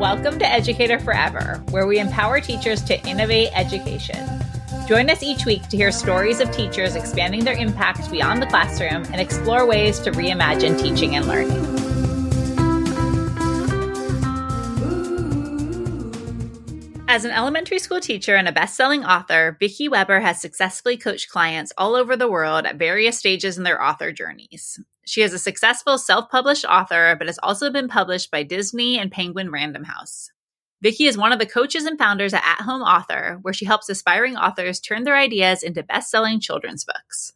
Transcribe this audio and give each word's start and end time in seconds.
Welcome 0.00 0.38
to 0.38 0.50
Educator 0.50 0.98
Forever, 0.98 1.62
where 1.72 1.86
we 1.86 1.98
empower 1.98 2.40
teachers 2.40 2.82
to 2.84 2.98
innovate 3.06 3.50
education. 3.54 4.26
Join 4.88 5.10
us 5.10 5.22
each 5.22 5.44
week 5.44 5.68
to 5.68 5.76
hear 5.76 5.92
stories 5.92 6.40
of 6.40 6.50
teachers 6.52 6.96
expanding 6.96 7.44
their 7.44 7.54
impact 7.54 8.10
beyond 8.10 8.40
the 8.40 8.46
classroom 8.46 9.04
and 9.12 9.20
explore 9.20 9.66
ways 9.66 9.98
to 10.00 10.10
reimagine 10.10 10.80
teaching 10.80 11.16
and 11.16 11.28
learning. 11.28 11.50
As 17.06 17.26
an 17.26 17.32
elementary 17.32 17.78
school 17.78 18.00
teacher 18.00 18.36
and 18.36 18.48
a 18.48 18.52
best-selling 18.52 19.04
author, 19.04 19.58
Vicky 19.60 19.86
Weber 19.86 20.20
has 20.20 20.40
successfully 20.40 20.96
coached 20.96 21.28
clients 21.28 21.74
all 21.76 21.94
over 21.94 22.16
the 22.16 22.30
world 22.30 22.64
at 22.64 22.76
various 22.76 23.18
stages 23.18 23.58
in 23.58 23.64
their 23.64 23.82
author 23.82 24.12
journeys. 24.12 24.80
She 25.06 25.22
is 25.22 25.32
a 25.32 25.38
successful 25.38 25.98
self 25.98 26.30
published 26.30 26.64
author, 26.64 27.16
but 27.18 27.26
has 27.26 27.38
also 27.42 27.70
been 27.70 27.88
published 27.88 28.30
by 28.30 28.42
Disney 28.42 28.98
and 28.98 29.10
Penguin 29.10 29.50
Random 29.50 29.84
House. 29.84 30.30
Vicky 30.82 31.06
is 31.06 31.18
one 31.18 31.32
of 31.32 31.38
the 31.38 31.46
coaches 31.46 31.84
and 31.84 31.98
founders 31.98 32.32
at 32.32 32.44
At 32.44 32.64
Home 32.64 32.82
Author, 32.82 33.38
where 33.42 33.52
she 33.54 33.64
helps 33.64 33.88
aspiring 33.88 34.36
authors 34.36 34.80
turn 34.80 35.04
their 35.04 35.16
ideas 35.16 35.62
into 35.62 35.82
best 35.82 36.10
selling 36.10 36.40
children's 36.40 36.84
books. 36.84 37.32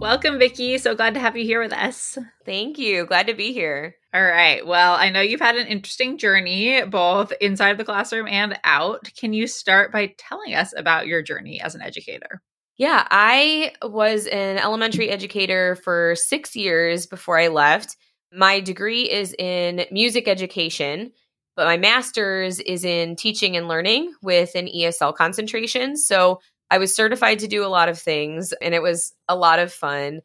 Welcome, 0.00 0.38
Vicky. 0.38 0.76
So 0.78 0.94
glad 0.94 1.14
to 1.14 1.20
have 1.20 1.36
you 1.36 1.44
here 1.44 1.62
with 1.62 1.72
us. 1.72 2.18
Thank 2.44 2.78
you. 2.78 3.06
Glad 3.06 3.26
to 3.26 3.34
be 3.34 3.52
here. 3.52 3.96
All 4.14 4.22
right. 4.22 4.64
Well, 4.64 4.94
I 4.94 5.10
know 5.10 5.20
you've 5.20 5.40
had 5.40 5.56
an 5.56 5.66
interesting 5.66 6.18
journey 6.18 6.80
both 6.84 7.32
inside 7.40 7.78
the 7.78 7.84
classroom 7.84 8.28
and 8.28 8.56
out. 8.62 9.10
Can 9.18 9.32
you 9.32 9.48
start 9.48 9.90
by 9.90 10.14
telling 10.16 10.54
us 10.54 10.72
about 10.76 11.08
your 11.08 11.20
journey 11.20 11.60
as 11.60 11.74
an 11.74 11.82
educator? 11.82 12.40
Yeah, 12.76 13.06
I 13.10 13.72
was 13.82 14.28
an 14.28 14.58
elementary 14.58 15.10
educator 15.10 15.74
for 15.82 16.14
six 16.14 16.54
years 16.54 17.06
before 17.06 17.40
I 17.40 17.48
left. 17.48 17.96
My 18.32 18.60
degree 18.60 19.10
is 19.10 19.34
in 19.36 19.84
music 19.90 20.28
education, 20.28 21.10
but 21.56 21.66
my 21.66 21.76
master's 21.76 22.60
is 22.60 22.84
in 22.84 23.16
teaching 23.16 23.56
and 23.56 23.66
learning 23.66 24.12
with 24.22 24.54
an 24.54 24.68
ESL 24.68 25.12
concentration. 25.12 25.96
So 25.96 26.40
I 26.70 26.78
was 26.78 26.94
certified 26.94 27.40
to 27.40 27.48
do 27.48 27.64
a 27.64 27.68
lot 27.68 27.88
of 27.88 27.98
things, 27.98 28.52
and 28.62 28.74
it 28.74 28.82
was 28.82 29.12
a 29.28 29.34
lot 29.34 29.58
of 29.58 29.72
fun. 29.72 30.20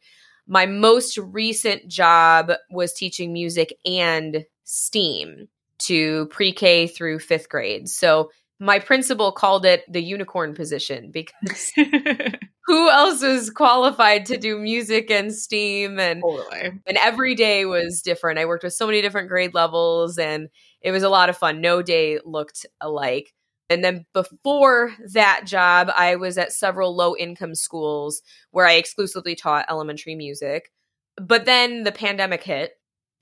My 0.50 0.66
most 0.66 1.17
recent 1.17 1.88
job 1.88 2.52
was 2.72 2.92
teaching 2.94 3.31
music 3.31 3.78
and 3.86 4.45
STEAM 4.66 5.47
to 5.83 6.25
pre 6.28 6.52
K 6.52 6.88
through 6.88 7.19
fifth 7.19 7.47
grade. 7.50 7.88
So 7.88 8.31
my 8.59 8.80
principal 8.80 9.31
called 9.31 9.66
it 9.66 9.83
the 9.91 10.02
unicorn 10.02 10.53
position 10.53 11.11
because 11.11 11.72
who 12.66 12.89
else 12.89 13.22
was 13.22 13.50
qualified 13.50 14.25
to 14.25 14.38
do 14.38 14.58
music 14.58 15.09
and 15.09 15.33
STEAM 15.33 15.97
and 16.00 16.22
totally. 16.22 16.80
and 16.86 16.97
every 16.97 17.36
day 17.36 17.66
was 17.66 18.02
different. 18.02 18.39
I 18.39 18.45
worked 18.45 18.63
with 18.63 18.73
so 18.73 18.86
many 18.86 19.02
different 19.02 19.30
grade 19.30 19.53
levels 19.53 20.17
and 20.17 20.50
it 20.81 20.91
was 20.91 21.03
a 21.03 21.09
lot 21.09 21.30
of 21.30 21.38
fun. 21.38 21.61
No 21.61 21.81
day 21.81 22.19
looked 22.25 22.66
alike. 22.81 23.34
And 23.70 23.84
then 23.84 24.06
before 24.14 24.94
that 25.14 25.44
job, 25.45 25.89
I 25.95 26.16
was 26.16 26.38
at 26.38 26.52
several 26.52 26.95
low 26.95 27.16
income 27.16 27.53
schools 27.53 28.22
where 28.52 28.66
I 28.66 28.73
exclusively 28.73 29.36
taught 29.36 29.67
elementary 29.70 30.16
music. 30.16 30.72
But 31.17 31.45
then 31.45 31.84
the 31.84 31.92
pandemic 31.92 32.44
hit 32.44 32.72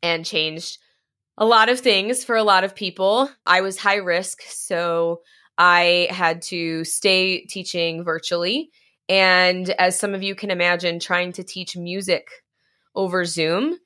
and 0.02 0.26
changed 0.26 0.78
a 1.38 1.46
lot 1.46 1.70
of 1.70 1.80
things 1.80 2.24
for 2.24 2.36
a 2.36 2.44
lot 2.44 2.64
of 2.64 2.76
people. 2.76 3.30
I 3.46 3.62
was 3.62 3.78
high 3.78 3.96
risk, 3.96 4.42
so 4.44 5.22
I 5.58 6.08
had 6.12 6.42
to 6.44 6.84
stay 6.84 7.46
teaching 7.46 8.04
virtually. 8.04 8.70
And 9.10 9.70
as 9.72 10.00
some 10.00 10.14
of 10.14 10.24
you 10.24 10.36
can 10.36 10.52
imagine, 10.52 11.00
trying 11.00 11.34
to 11.34 11.44
teach 11.44 11.76
music 11.76 12.30
over 12.96 13.26
Zoom 13.26 13.78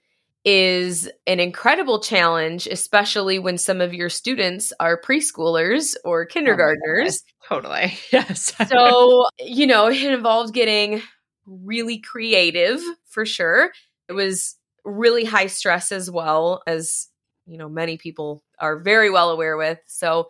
is 0.43 1.09
an 1.27 1.39
incredible 1.39 1.99
challenge, 1.99 2.67
especially 2.67 3.37
when 3.39 3.57
some 3.57 3.79
of 3.81 3.93
your 3.93 4.09
students 4.09 4.73
are 4.79 4.99
preschoolers 4.99 5.95
or 6.03 6.23
oh 6.23 6.25
kindergartners. 6.25 7.23
Oh 7.49 7.55
totally. 7.55 7.97
Yes. 8.11 8.53
so, 8.67 9.27
you 9.39 9.67
know, 9.67 9.87
it 9.87 10.03
involved 10.03 10.53
getting 10.53 11.01
really 11.45 11.99
creative 11.99 12.81
for 13.07 13.25
sure. 13.25 13.71
It 14.09 14.13
was 14.13 14.55
really 14.83 15.25
high 15.25 15.47
stress 15.47 15.91
as 15.91 16.09
well, 16.09 16.63
as, 16.65 17.07
you 17.45 17.57
know, 17.57 17.69
many 17.69 17.97
people 17.97 18.43
are 18.59 18.79
very 18.79 19.09
well 19.09 19.29
aware 19.29 19.57
with. 19.57 19.79
So, 19.87 20.29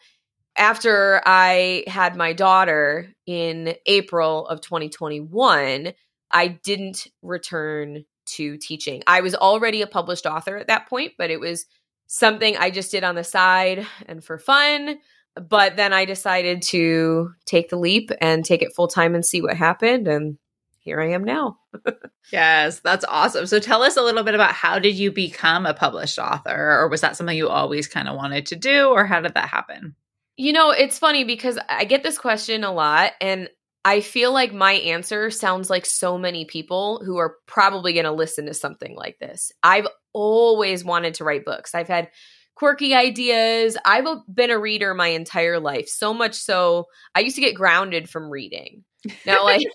after 0.58 1.22
I 1.26 1.86
had 1.88 2.18
my 2.18 2.34
daughter 2.34 3.14
in 3.26 3.74
April 3.86 4.46
of 4.48 4.60
2021, 4.60 5.94
I 6.32 6.48
didn't 6.48 7.08
return 7.22 8.04
to 8.26 8.58
teaching. 8.58 9.04
I 9.08 9.22
was 9.22 9.36
already 9.36 9.82
a 9.82 9.88
published 9.88 10.26
author 10.26 10.58
at 10.58 10.68
that 10.68 10.88
point, 10.88 11.14
but 11.18 11.30
it 11.30 11.40
was 11.40 11.66
something 12.08 12.58
I 12.58 12.72
just 12.72 12.92
did 12.92 13.04
on 13.04 13.16
the 13.16 13.24
side 13.24 13.88
and 14.06 14.24
for 14.24 14.38
fun. 14.38 14.98
But 15.36 15.78
then 15.78 15.94
I 15.94 16.06
decided 16.06 16.62
to 16.64 17.32
take 17.46 17.70
the 17.70 17.78
leap 17.78 18.12
and 18.20 18.44
take 18.44 18.62
it 18.62 18.76
full 18.76 18.90
time 18.90 19.16
and 19.16 19.26
see 19.26 19.42
what 19.42 19.56
happened. 19.56 20.08
And 20.10 20.38
here 20.80 21.00
I 21.00 21.12
am 21.12 21.24
now. 21.24 21.58
yes, 22.34 22.80
that's 22.80 23.06
awesome. 23.08 23.46
So 23.46 23.60
tell 23.60 23.84
us 23.84 23.96
a 23.96 24.02
little 24.02 24.24
bit 24.24 24.36
about 24.36 24.54
how 24.54 24.80
did 24.80 24.96
you 24.96 25.12
become 25.12 25.66
a 25.66 25.74
published 25.74 26.20
author 26.20 26.80
or 26.80 26.90
was 26.90 27.02
that 27.02 27.16
something 27.16 27.38
you 27.38 27.48
always 27.48 27.88
kind 27.88 28.10
of 28.10 28.18
wanted 28.18 28.48
to 28.48 28.56
do 28.58 28.88
or 28.90 29.06
how 29.06 29.22
did 29.22 29.36
that 29.36 29.48
happen? 29.48 29.96
You 30.36 30.54
know, 30.54 30.72
it's 30.72 31.00
funny 31.00 31.24
because 31.24 31.60
I 31.70 31.86
get 31.86 32.04
this 32.04 32.18
question 32.18 32.64
a 32.64 32.74
lot 32.74 33.14
and 33.22 33.48
I 33.84 34.02
feel 34.02 34.32
like 34.32 34.54
my 34.54 34.74
answer 34.74 35.32
sounds 35.32 35.70
like 35.70 35.86
so 35.86 36.18
many 36.18 36.46
people 36.46 37.02
who 37.04 37.18
are 37.18 37.38
probably 37.48 37.94
going 37.94 38.06
to 38.06 38.12
listen 38.12 38.46
to 38.46 38.54
something 38.54 38.96
like 38.96 39.18
this. 39.20 39.52
I've 39.64 39.88
always 40.14 40.86
wanted 40.86 41.16
to 41.16 41.24
write 41.24 41.46
books. 41.46 41.74
I've 41.74 41.88
had 41.88 42.10
quirky 42.56 42.94
ideas. 42.94 43.78
I've 43.84 44.06
been 44.32 44.52
a 44.52 44.60
reader 44.60 44.94
my 44.94 45.08
entire 45.08 45.60
life, 45.60 45.88
so 45.88 46.14
much 46.14 46.36
so 46.36 46.86
I 47.16 47.22
used 47.22 47.36
to 47.36 47.42
get 47.42 47.56
grounded 47.56 48.08
from 48.08 48.30
reading. 48.30 48.84
Now, 49.26 49.44
like, 49.44 49.66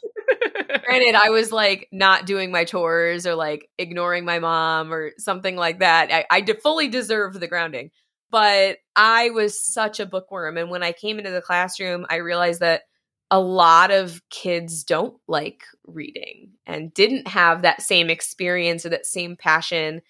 granted, 0.84 1.16
I 1.16 1.30
was 1.30 1.50
like 1.50 1.88
not 1.90 2.26
doing 2.26 2.52
my 2.52 2.64
chores 2.64 3.26
or 3.26 3.34
like 3.34 3.68
ignoring 3.76 4.24
my 4.24 4.38
mom 4.38 4.92
or 4.92 5.12
something 5.18 5.56
like 5.56 5.80
that. 5.80 6.12
I, 6.12 6.26
I 6.30 6.46
fully 6.62 6.86
deserved 6.86 7.40
the 7.40 7.48
grounding, 7.48 7.90
but 8.30 8.78
I 8.94 9.30
was 9.30 9.60
such 9.60 9.98
a 9.98 10.06
bookworm. 10.06 10.56
And 10.56 10.70
when 10.70 10.84
I 10.84 10.92
came 10.92 11.18
into 11.18 11.32
the 11.32 11.42
classroom, 11.42 12.06
I 12.08 12.16
realized 12.16 12.60
that 12.60 12.82
a 13.30 13.40
lot 13.40 13.90
of 13.90 14.22
kids 14.30 14.84
don't 14.84 15.16
like 15.26 15.64
reading 15.86 16.50
and 16.66 16.94
didn't 16.94 17.26
have 17.28 17.62
that 17.62 17.82
same 17.82 18.08
experience 18.08 18.86
or 18.86 18.90
that 18.90 19.06
same 19.06 19.36
passion 19.36 20.00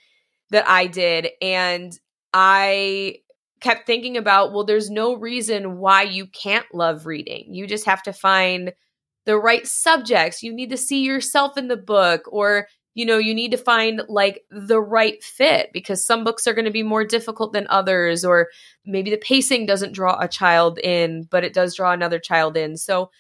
that 0.50 0.68
I 0.68 0.86
did. 0.86 1.28
And 1.40 1.98
I 2.34 3.16
kept 3.60 3.86
thinking 3.86 4.16
about, 4.16 4.52
well, 4.52 4.64
there's 4.64 4.90
no 4.90 5.14
reason 5.14 5.78
why 5.78 6.02
you 6.02 6.26
can't 6.26 6.66
love 6.74 7.06
reading. 7.06 7.54
You 7.54 7.66
just 7.66 7.86
have 7.86 8.02
to 8.02 8.12
find 8.12 8.72
the 9.24 9.38
right 9.38 9.66
subjects. 9.66 10.42
You 10.42 10.52
need 10.52 10.70
to 10.70 10.76
see 10.76 11.02
yourself 11.02 11.56
in 11.56 11.68
the 11.68 11.76
book, 11.76 12.22
or, 12.28 12.68
you 12.96 13.04
know, 13.04 13.18
you 13.18 13.34
need 13.34 13.50
to 13.50 13.58
find 13.58 14.00
like 14.08 14.42
the 14.50 14.80
right 14.80 15.22
fit 15.22 15.68
because 15.74 16.04
some 16.04 16.24
books 16.24 16.46
are 16.46 16.54
going 16.54 16.64
to 16.64 16.70
be 16.70 16.82
more 16.82 17.04
difficult 17.04 17.52
than 17.52 17.66
others, 17.68 18.24
or 18.24 18.48
maybe 18.86 19.10
the 19.10 19.18
pacing 19.18 19.66
doesn't 19.66 19.92
draw 19.92 20.18
a 20.18 20.26
child 20.26 20.78
in, 20.78 21.24
but 21.30 21.44
it 21.44 21.52
does 21.52 21.76
draw 21.76 21.92
another 21.92 22.18
child 22.18 22.56
in. 22.56 22.78
So 22.78 23.10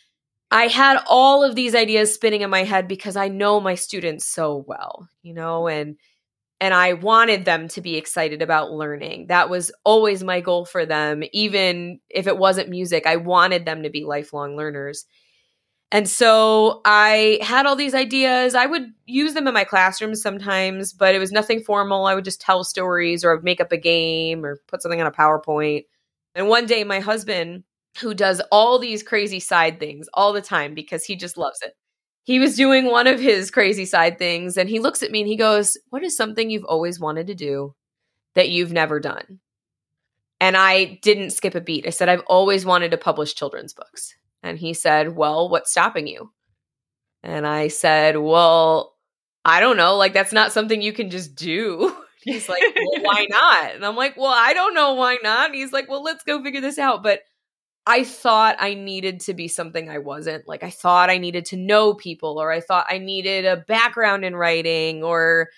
I 0.50 0.68
had 0.68 1.02
all 1.06 1.44
of 1.44 1.54
these 1.54 1.74
ideas 1.74 2.14
spinning 2.14 2.40
in 2.40 2.48
my 2.48 2.64
head 2.64 2.88
because 2.88 3.16
I 3.16 3.28
know 3.28 3.60
my 3.60 3.74
students 3.74 4.24
so 4.24 4.64
well, 4.66 5.10
you 5.22 5.34
know, 5.34 5.68
and 5.68 5.98
and 6.58 6.72
I 6.72 6.94
wanted 6.94 7.44
them 7.44 7.68
to 7.68 7.82
be 7.82 7.96
excited 7.96 8.40
about 8.40 8.72
learning. 8.72 9.26
That 9.26 9.50
was 9.50 9.72
always 9.84 10.24
my 10.24 10.40
goal 10.40 10.64
for 10.64 10.86
them. 10.86 11.22
Even 11.34 12.00
if 12.08 12.26
it 12.26 12.38
wasn't 12.38 12.70
music, 12.70 13.06
I 13.06 13.16
wanted 13.16 13.66
them 13.66 13.82
to 13.82 13.90
be 13.90 14.06
lifelong 14.06 14.56
learners. 14.56 15.04
And 15.92 16.08
so 16.08 16.80
I 16.84 17.38
had 17.42 17.64
all 17.64 17.76
these 17.76 17.94
ideas. 17.94 18.54
I 18.54 18.66
would 18.66 18.92
use 19.06 19.34
them 19.34 19.46
in 19.46 19.54
my 19.54 19.64
classroom 19.64 20.14
sometimes, 20.14 20.92
but 20.92 21.14
it 21.14 21.20
was 21.20 21.30
nothing 21.30 21.60
formal. 21.60 22.06
I 22.06 22.14
would 22.14 22.24
just 22.24 22.40
tell 22.40 22.64
stories 22.64 23.24
or 23.24 23.30
I 23.30 23.34
would 23.34 23.44
make 23.44 23.60
up 23.60 23.70
a 23.70 23.76
game 23.76 24.44
or 24.44 24.60
put 24.66 24.82
something 24.82 25.00
on 25.00 25.06
a 25.06 25.12
PowerPoint. 25.12 25.84
And 26.34 26.48
one 26.48 26.66
day, 26.66 26.82
my 26.82 27.00
husband, 27.00 27.62
who 28.00 28.14
does 28.14 28.42
all 28.50 28.78
these 28.78 29.02
crazy 29.02 29.40
side 29.40 29.78
things 29.78 30.08
all 30.12 30.32
the 30.32 30.42
time 30.42 30.74
because 30.74 31.04
he 31.04 31.14
just 31.14 31.38
loves 31.38 31.62
it, 31.62 31.74
he 32.24 32.40
was 32.40 32.56
doing 32.56 32.86
one 32.86 33.06
of 33.06 33.20
his 33.20 33.52
crazy 33.52 33.86
side 33.86 34.18
things 34.18 34.56
and 34.56 34.68
he 34.68 34.80
looks 34.80 35.04
at 35.04 35.12
me 35.12 35.20
and 35.20 35.28
he 35.28 35.36
goes, 35.36 35.78
What 35.90 36.02
is 36.02 36.16
something 36.16 36.50
you've 36.50 36.64
always 36.64 36.98
wanted 36.98 37.28
to 37.28 37.34
do 37.34 37.74
that 38.34 38.50
you've 38.50 38.72
never 38.72 38.98
done? 38.98 39.38
And 40.40 40.56
I 40.56 40.98
didn't 41.02 41.30
skip 41.30 41.54
a 41.54 41.60
beat. 41.60 41.86
I 41.86 41.90
said, 41.90 42.08
I've 42.08 42.24
always 42.26 42.66
wanted 42.66 42.90
to 42.90 42.98
publish 42.98 43.34
children's 43.34 43.72
books. 43.72 44.16
And 44.46 44.58
he 44.58 44.74
said, 44.74 45.16
Well, 45.16 45.48
what's 45.48 45.70
stopping 45.70 46.06
you? 46.06 46.32
And 47.22 47.46
I 47.46 47.68
said, 47.68 48.16
Well, 48.16 48.94
I 49.44 49.60
don't 49.60 49.76
know. 49.76 49.96
Like, 49.96 50.12
that's 50.12 50.32
not 50.32 50.52
something 50.52 50.80
you 50.80 50.92
can 50.92 51.10
just 51.10 51.34
do. 51.34 51.94
He's 52.22 52.48
like, 52.48 52.62
Well, 52.62 53.02
why 53.02 53.26
not? 53.30 53.74
And 53.74 53.84
I'm 53.84 53.96
like, 53.96 54.16
Well, 54.16 54.32
I 54.34 54.52
don't 54.54 54.74
know 54.74 54.94
why 54.94 55.18
not. 55.22 55.46
And 55.46 55.54
he's 55.54 55.72
like, 55.72 55.88
Well, 55.88 56.02
let's 56.02 56.24
go 56.24 56.42
figure 56.42 56.60
this 56.60 56.78
out. 56.78 57.02
But 57.02 57.20
I 57.86 58.02
thought 58.02 58.56
I 58.58 58.74
needed 58.74 59.20
to 59.20 59.34
be 59.34 59.46
something 59.46 59.88
I 59.88 59.98
wasn't. 59.98 60.48
Like 60.48 60.64
I 60.64 60.70
thought 60.70 61.08
I 61.08 61.18
needed 61.18 61.44
to 61.46 61.56
know 61.56 61.94
people 61.94 62.40
or 62.40 62.50
I 62.50 62.60
thought 62.60 62.86
I 62.88 62.98
needed 62.98 63.44
a 63.44 63.58
background 63.58 64.24
in 64.24 64.34
writing 64.34 65.04
or 65.04 65.50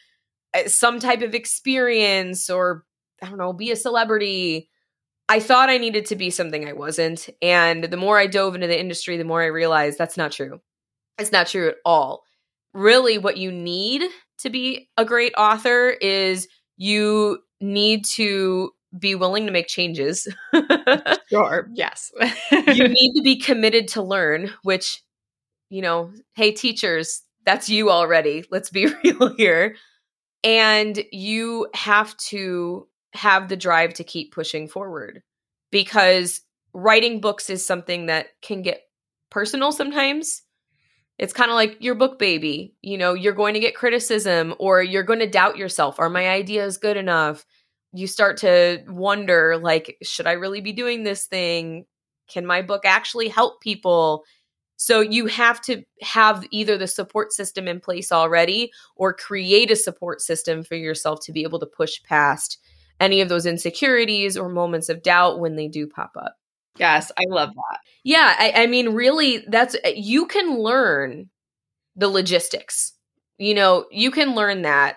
uh, 0.54 0.68
some 0.68 1.00
type 1.00 1.22
of 1.22 1.34
experience 1.34 2.50
or 2.50 2.84
I 3.22 3.28
don't 3.28 3.38
know, 3.38 3.52
be 3.54 3.70
a 3.70 3.76
celebrity. 3.76 4.68
I 5.28 5.40
thought 5.40 5.68
I 5.68 5.78
needed 5.78 6.06
to 6.06 6.16
be 6.16 6.30
something 6.30 6.66
I 6.66 6.72
wasn't. 6.72 7.28
And 7.42 7.84
the 7.84 7.96
more 7.96 8.18
I 8.18 8.26
dove 8.26 8.54
into 8.54 8.66
the 8.66 8.78
industry, 8.78 9.16
the 9.16 9.24
more 9.24 9.42
I 9.42 9.46
realized 9.46 9.98
that's 9.98 10.16
not 10.16 10.32
true. 10.32 10.60
It's 11.18 11.32
not 11.32 11.48
true 11.48 11.68
at 11.68 11.76
all. 11.84 12.24
Really, 12.72 13.18
what 13.18 13.36
you 13.36 13.52
need 13.52 14.02
to 14.38 14.50
be 14.50 14.88
a 14.96 15.04
great 15.04 15.34
author 15.36 15.90
is 15.90 16.48
you 16.76 17.38
need 17.60 18.04
to 18.04 18.70
be 18.98 19.14
willing 19.14 19.46
to 19.46 19.52
make 19.52 19.66
changes. 19.66 20.28
sure. 21.28 21.68
Yes. 21.74 22.10
you 22.50 22.88
need 22.88 23.12
to 23.16 23.22
be 23.22 23.36
committed 23.36 23.88
to 23.88 24.02
learn, 24.02 24.50
which, 24.62 25.02
you 25.68 25.82
know, 25.82 26.12
hey, 26.34 26.52
teachers, 26.52 27.22
that's 27.44 27.68
you 27.68 27.90
already. 27.90 28.44
Let's 28.50 28.70
be 28.70 28.86
real 29.04 29.34
here. 29.36 29.76
And 30.44 31.02
you 31.12 31.68
have 31.74 32.16
to 32.28 32.86
have 33.18 33.48
the 33.48 33.56
drive 33.56 33.94
to 33.94 34.04
keep 34.04 34.32
pushing 34.32 34.68
forward 34.68 35.22
because 35.70 36.40
writing 36.72 37.20
books 37.20 37.50
is 37.50 37.64
something 37.64 38.06
that 38.06 38.28
can 38.42 38.62
get 38.62 38.80
personal 39.30 39.72
sometimes. 39.72 40.42
It's 41.18 41.32
kind 41.32 41.50
of 41.50 41.56
like 41.56 41.78
your 41.80 41.96
book 41.96 42.18
baby. 42.18 42.74
You 42.80 42.96
know, 42.96 43.14
you're 43.14 43.32
going 43.32 43.54
to 43.54 43.60
get 43.60 43.74
criticism 43.74 44.54
or 44.58 44.82
you're 44.82 45.02
going 45.02 45.18
to 45.18 45.28
doubt 45.28 45.56
yourself. 45.56 45.98
Are 45.98 46.08
my 46.08 46.28
ideas 46.28 46.78
good 46.78 46.96
enough? 46.96 47.44
you 47.92 48.06
start 48.06 48.38
to 48.38 48.82
wonder 48.88 49.56
like 49.56 49.96
should 50.02 50.26
i 50.26 50.32
really 50.32 50.60
be 50.60 50.72
doing 50.72 51.02
this 51.02 51.26
thing 51.26 51.84
can 52.28 52.44
my 52.44 52.62
book 52.62 52.82
actually 52.84 53.28
help 53.28 53.60
people 53.60 54.24
so 54.76 55.00
you 55.00 55.26
have 55.26 55.60
to 55.60 55.82
have 56.02 56.46
either 56.50 56.78
the 56.78 56.86
support 56.86 57.32
system 57.32 57.66
in 57.66 57.80
place 57.80 58.12
already 58.12 58.70
or 58.94 59.12
create 59.12 59.70
a 59.70 59.76
support 59.76 60.20
system 60.20 60.62
for 60.62 60.76
yourself 60.76 61.20
to 61.20 61.32
be 61.32 61.42
able 61.42 61.58
to 61.58 61.66
push 61.66 62.02
past 62.02 62.58
any 63.00 63.20
of 63.20 63.28
those 63.28 63.46
insecurities 63.46 64.36
or 64.36 64.48
moments 64.48 64.88
of 64.88 65.02
doubt 65.02 65.40
when 65.40 65.56
they 65.56 65.68
do 65.68 65.86
pop 65.86 66.12
up 66.16 66.34
yes 66.76 67.12
i 67.18 67.24
love 67.28 67.50
that 67.50 67.78
yeah 68.04 68.34
I, 68.38 68.52
I 68.62 68.66
mean 68.66 68.90
really 68.90 69.44
that's 69.48 69.76
you 69.94 70.26
can 70.26 70.58
learn 70.58 71.30
the 71.96 72.08
logistics 72.08 72.92
you 73.38 73.54
know 73.54 73.86
you 73.90 74.10
can 74.10 74.34
learn 74.34 74.62
that 74.62 74.96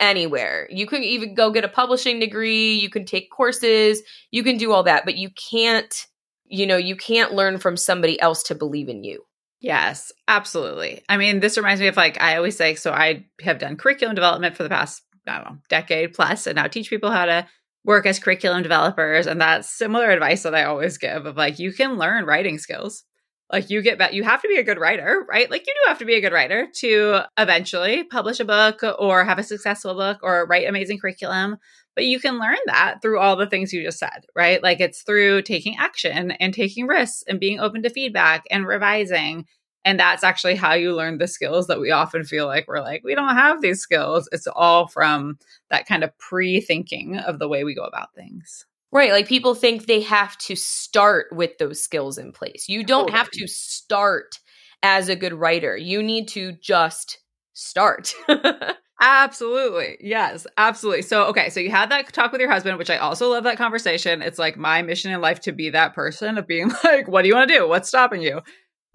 anywhere. 0.00 0.68
You 0.70 0.86
can 0.86 1.02
even 1.02 1.34
go 1.34 1.50
get 1.50 1.64
a 1.64 1.68
publishing 1.68 2.20
degree, 2.20 2.74
you 2.74 2.90
can 2.90 3.04
take 3.04 3.30
courses, 3.30 4.02
you 4.30 4.42
can 4.42 4.56
do 4.56 4.72
all 4.72 4.82
that, 4.84 5.04
but 5.04 5.16
you 5.16 5.30
can't, 5.30 6.06
you 6.44 6.66
know, 6.66 6.76
you 6.76 6.96
can't 6.96 7.34
learn 7.34 7.58
from 7.58 7.76
somebody 7.76 8.20
else 8.20 8.42
to 8.44 8.54
believe 8.54 8.88
in 8.88 9.04
you. 9.04 9.22
Yes, 9.60 10.12
absolutely. 10.28 11.02
I 11.08 11.16
mean, 11.16 11.40
this 11.40 11.56
reminds 11.56 11.80
me 11.80 11.86
of 11.88 11.96
like 11.96 12.20
I 12.20 12.36
always 12.36 12.56
say, 12.56 12.74
so 12.74 12.92
I 12.92 13.26
have 13.40 13.58
done 13.58 13.76
curriculum 13.76 14.14
development 14.14 14.56
for 14.56 14.62
the 14.62 14.68
past, 14.68 15.02
I 15.26 15.36
don't 15.38 15.44
know, 15.44 15.58
decade 15.68 16.14
plus, 16.14 16.46
and 16.46 16.56
now 16.56 16.66
teach 16.66 16.90
people 16.90 17.10
how 17.10 17.26
to 17.26 17.46
work 17.84 18.06
as 18.06 18.18
curriculum 18.18 18.62
developers. 18.62 19.26
And 19.26 19.40
that's 19.40 19.70
similar 19.70 20.10
advice 20.10 20.42
that 20.42 20.54
I 20.54 20.64
always 20.64 20.98
give 20.98 21.26
of 21.26 21.36
like, 21.36 21.58
you 21.58 21.72
can 21.72 21.96
learn 21.96 22.24
writing 22.24 22.58
skills 22.58 23.04
like 23.52 23.70
you 23.70 23.82
get 23.82 23.98
back 23.98 24.12
you 24.12 24.24
have 24.24 24.42
to 24.42 24.48
be 24.48 24.56
a 24.56 24.64
good 24.64 24.78
writer 24.78 25.24
right 25.28 25.50
like 25.50 25.66
you 25.66 25.72
do 25.72 25.88
have 25.88 25.98
to 25.98 26.04
be 26.04 26.14
a 26.14 26.20
good 26.20 26.32
writer 26.32 26.66
to 26.74 27.20
eventually 27.38 28.04
publish 28.04 28.40
a 28.40 28.44
book 28.44 28.82
or 28.98 29.24
have 29.24 29.38
a 29.38 29.42
successful 29.42 29.94
book 29.94 30.18
or 30.22 30.46
write 30.46 30.68
amazing 30.68 30.98
curriculum 30.98 31.56
but 31.94 32.04
you 32.04 32.18
can 32.18 32.38
learn 32.38 32.56
that 32.66 32.96
through 33.00 33.18
all 33.18 33.36
the 33.36 33.46
things 33.46 33.72
you 33.72 33.82
just 33.82 33.98
said 33.98 34.24
right 34.34 34.62
like 34.62 34.80
it's 34.80 35.02
through 35.02 35.42
taking 35.42 35.76
action 35.78 36.32
and 36.32 36.54
taking 36.54 36.86
risks 36.86 37.22
and 37.28 37.40
being 37.40 37.60
open 37.60 37.82
to 37.82 37.90
feedback 37.90 38.44
and 38.50 38.66
revising 38.66 39.44
and 39.86 39.98
that's 39.98 40.22
actually 40.22 40.56
how 40.56 40.74
you 40.74 40.94
learn 40.94 41.16
the 41.16 41.26
skills 41.26 41.66
that 41.68 41.80
we 41.80 41.90
often 41.90 42.24
feel 42.24 42.46
like 42.46 42.68
we're 42.68 42.82
like 42.82 43.02
we 43.04 43.14
don't 43.14 43.34
have 43.34 43.62
these 43.62 43.80
skills 43.80 44.28
it's 44.32 44.46
all 44.48 44.86
from 44.88 45.38
that 45.70 45.86
kind 45.86 46.04
of 46.04 46.16
pre-thinking 46.18 47.16
of 47.16 47.38
the 47.38 47.48
way 47.48 47.64
we 47.64 47.74
go 47.74 47.84
about 47.84 48.12
things 48.14 48.66
Right. 48.92 49.12
Like 49.12 49.28
people 49.28 49.54
think 49.54 49.86
they 49.86 50.00
have 50.02 50.38
to 50.38 50.56
start 50.56 51.26
with 51.32 51.58
those 51.58 51.82
skills 51.82 52.18
in 52.18 52.32
place. 52.32 52.68
You 52.68 52.84
don't 52.84 53.10
have 53.10 53.30
to 53.32 53.46
start 53.46 54.38
as 54.82 55.08
a 55.08 55.16
good 55.16 55.34
writer. 55.34 55.76
You 55.76 56.02
need 56.02 56.28
to 56.28 56.52
just 56.52 57.18
start. 57.52 58.14
absolutely. 59.00 59.98
Yes, 60.00 60.46
absolutely. 60.56 61.02
So, 61.02 61.24
okay. 61.26 61.50
So 61.50 61.60
you 61.60 61.70
had 61.70 61.90
that 61.90 62.12
talk 62.12 62.32
with 62.32 62.40
your 62.40 62.50
husband, 62.50 62.78
which 62.78 62.90
I 62.90 62.98
also 62.98 63.28
love 63.28 63.44
that 63.44 63.58
conversation. 63.58 64.22
It's 64.22 64.38
like 64.38 64.56
my 64.56 64.82
mission 64.82 65.12
in 65.12 65.20
life 65.20 65.40
to 65.40 65.52
be 65.52 65.70
that 65.70 65.94
person 65.94 66.38
of 66.38 66.46
being 66.46 66.70
like, 66.84 67.08
what 67.08 67.22
do 67.22 67.28
you 67.28 67.34
want 67.34 67.50
to 67.50 67.54
do? 67.54 67.68
What's 67.68 67.88
stopping 67.88 68.22
you? 68.22 68.40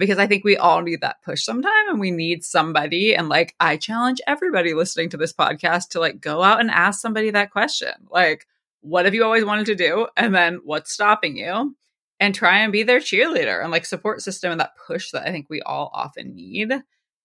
Because 0.02 0.18
I 0.18 0.26
think 0.26 0.44
we 0.44 0.58
all 0.58 0.82
need 0.82 1.02
that 1.02 1.22
push 1.24 1.44
sometime 1.44 1.88
and 1.88 2.00
we 2.00 2.10
need 2.10 2.44
somebody. 2.44 3.16
And 3.16 3.30
like, 3.30 3.54
I 3.60 3.78
challenge 3.78 4.20
everybody 4.26 4.74
listening 4.74 5.10
to 5.10 5.18
this 5.18 5.32
podcast 5.32 5.90
to 5.90 6.00
like 6.00 6.20
go 6.20 6.42
out 6.42 6.60
and 6.60 6.72
ask 6.72 7.00
somebody 7.00 7.30
that 7.30 7.52
question. 7.52 7.92
Like, 8.10 8.48
what 8.82 9.06
have 9.06 9.14
you 9.14 9.24
always 9.24 9.46
wanted 9.46 9.68
to 9.68 9.76
do? 9.76 10.08
And 10.18 10.34
then 10.34 10.62
what's 10.64 10.92
stopping 10.92 11.38
you? 11.38 11.76
And 12.20 12.34
try 12.34 12.62
and 12.62 12.72
be 12.72 12.82
their 12.82 13.00
cheerleader 13.00 13.62
and 13.62 13.72
like 13.72 13.86
support 13.86 14.24
system 14.24 14.52
and 14.52 14.60
that 14.60 14.74
push 14.88 15.12
that 15.12 15.28
I 15.28 15.32
think 15.32 15.52
we 15.52 15.62
all 15.62 15.92
often 15.94 16.34
need. 16.34 16.74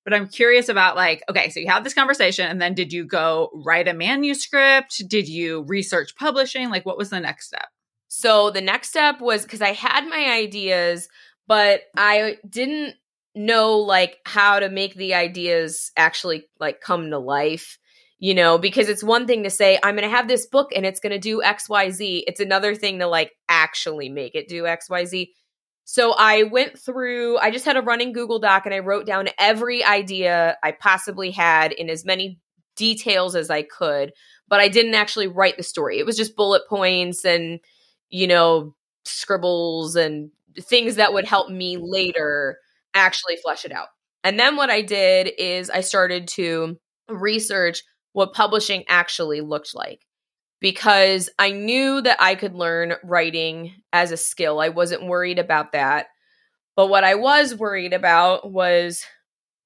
But 0.05 0.13
I'm 0.13 0.29
curious 0.29 0.69
about 0.69 0.97
like, 0.97 1.23
okay, 1.31 1.49
so 1.49 1.61
you 1.61 1.69
have 1.69 1.83
this 1.83 1.95
conversation 1.95 2.47
and 2.47 2.61
then 2.61 2.75
did 2.75 2.93
you 2.93 3.07
go 3.07 3.51
write 3.55 3.89
a 3.89 3.95
manuscript? 3.95 5.09
Did 5.09 5.29
you 5.29 5.63
research 5.63 6.15
publishing? 6.15 6.69
Like 6.69 6.85
what 6.85 6.99
was 6.99 7.09
the 7.09 7.21
next 7.21 7.47
step? 7.47 7.69
So 8.09 8.51
the 8.51 8.61
next 8.61 8.89
step 8.91 9.21
was 9.21 9.43
because 9.43 9.63
I 9.63 9.73
had 9.73 10.07
my 10.09 10.31
ideas, 10.31 11.09
but 11.47 11.83
I 11.97 12.37
didn't 12.49 12.95
know 13.35 13.79
like 13.79 14.19
how 14.25 14.61
to 14.61 14.69
make 14.69 14.95
the 14.95 15.15
ideas 15.15 15.93
actually 15.97 16.47
like 16.59 16.81
come 16.81 17.11
to 17.11 17.19
life 17.19 17.79
you 18.19 18.35
know, 18.35 18.57
because 18.59 18.89
it's 18.89 19.05
one 19.05 19.27
thing 19.27 19.43
to 19.43 19.51
say, 19.51 19.79
I'm 19.83 19.95
going 19.95 20.09
to 20.09 20.17
have 20.17 20.29
this 20.29 20.47
book 20.47 20.71
and 20.75 20.87
it's 20.87 21.01
going 21.01 21.13
to 21.13 21.19
do 21.19 21.43
XYZ. 21.43 22.23
It's 22.27 22.41
another 22.41 22.75
thing 22.75 23.01
to 23.01 23.07
like 23.07 23.33
actually 23.49 24.09
make 24.09 24.35
it 24.35 24.49
do 24.49 24.63
XYZ. 24.63 25.29
So 25.85 26.13
I 26.13 26.45
went 26.45 26.79
through, 26.79 27.39
I 27.39 27.51
just 27.51 27.65
had 27.65 27.77
a 27.77 27.83
running 27.83 28.13
Google 28.13 28.39
Doc 28.39 28.65
and 28.65 28.75
I 28.75 28.81
wrote 28.81 29.07
down 29.07 29.29
every 29.39 29.85
idea 29.85 30.57
I 30.63 30.73
possibly 30.73 31.31
had 31.31 31.73
in 31.73 31.91
as 31.91 32.05
many 32.05 32.41
details 32.75 33.37
as 33.37 33.51
I 33.51 33.63
could, 33.63 34.13
but 34.49 34.61
I 34.61 34.69
didn't 34.69 34.95
actually 34.95 35.29
write 35.29 35.57
the 35.57 35.63
story. 35.63 35.99
It 35.99 36.07
was 36.07 36.17
just 36.17 36.37
bullet 36.37 36.63
points 36.69 37.25
and, 37.25 37.61
you 38.09 38.27
know, 38.27 38.75
scribbles 39.05 39.95
and 39.95 40.31
things 40.61 40.97
that 40.97 41.13
would 41.13 41.25
help 41.25 41.51
me 41.51 41.79
later 41.81 42.59
actually 42.95 43.37
flesh 43.37 43.65
it 43.65 43.73
out. 43.73 43.89
And 44.25 44.39
then 44.39 44.57
what 44.57 44.71
I 44.71 44.83
did 44.83 45.31
is 45.39 45.71
I 45.71 45.81
started 45.81 46.29
to 46.29 46.77
research 47.09 47.83
what 48.13 48.33
publishing 48.33 48.85
actually 48.89 49.41
looked 49.41 49.75
like 49.75 50.01
because 50.61 51.29
I 51.39 51.51
knew 51.51 52.01
that 52.01 52.17
I 52.21 52.35
could 52.35 52.55
learn 52.55 52.95
writing 53.05 53.75
as 53.93 54.11
a 54.11 54.17
skill. 54.17 54.59
I 54.59 54.71
wasn't 54.71 55.07
worried 55.07 55.39
about 55.39 55.73
that. 55.73 56.07
But 56.75 56.89
what 56.89 57.05
I 57.05 57.15
was 57.15 57.55
worried 57.55 57.93
about 57.93 58.51
was 58.51 59.05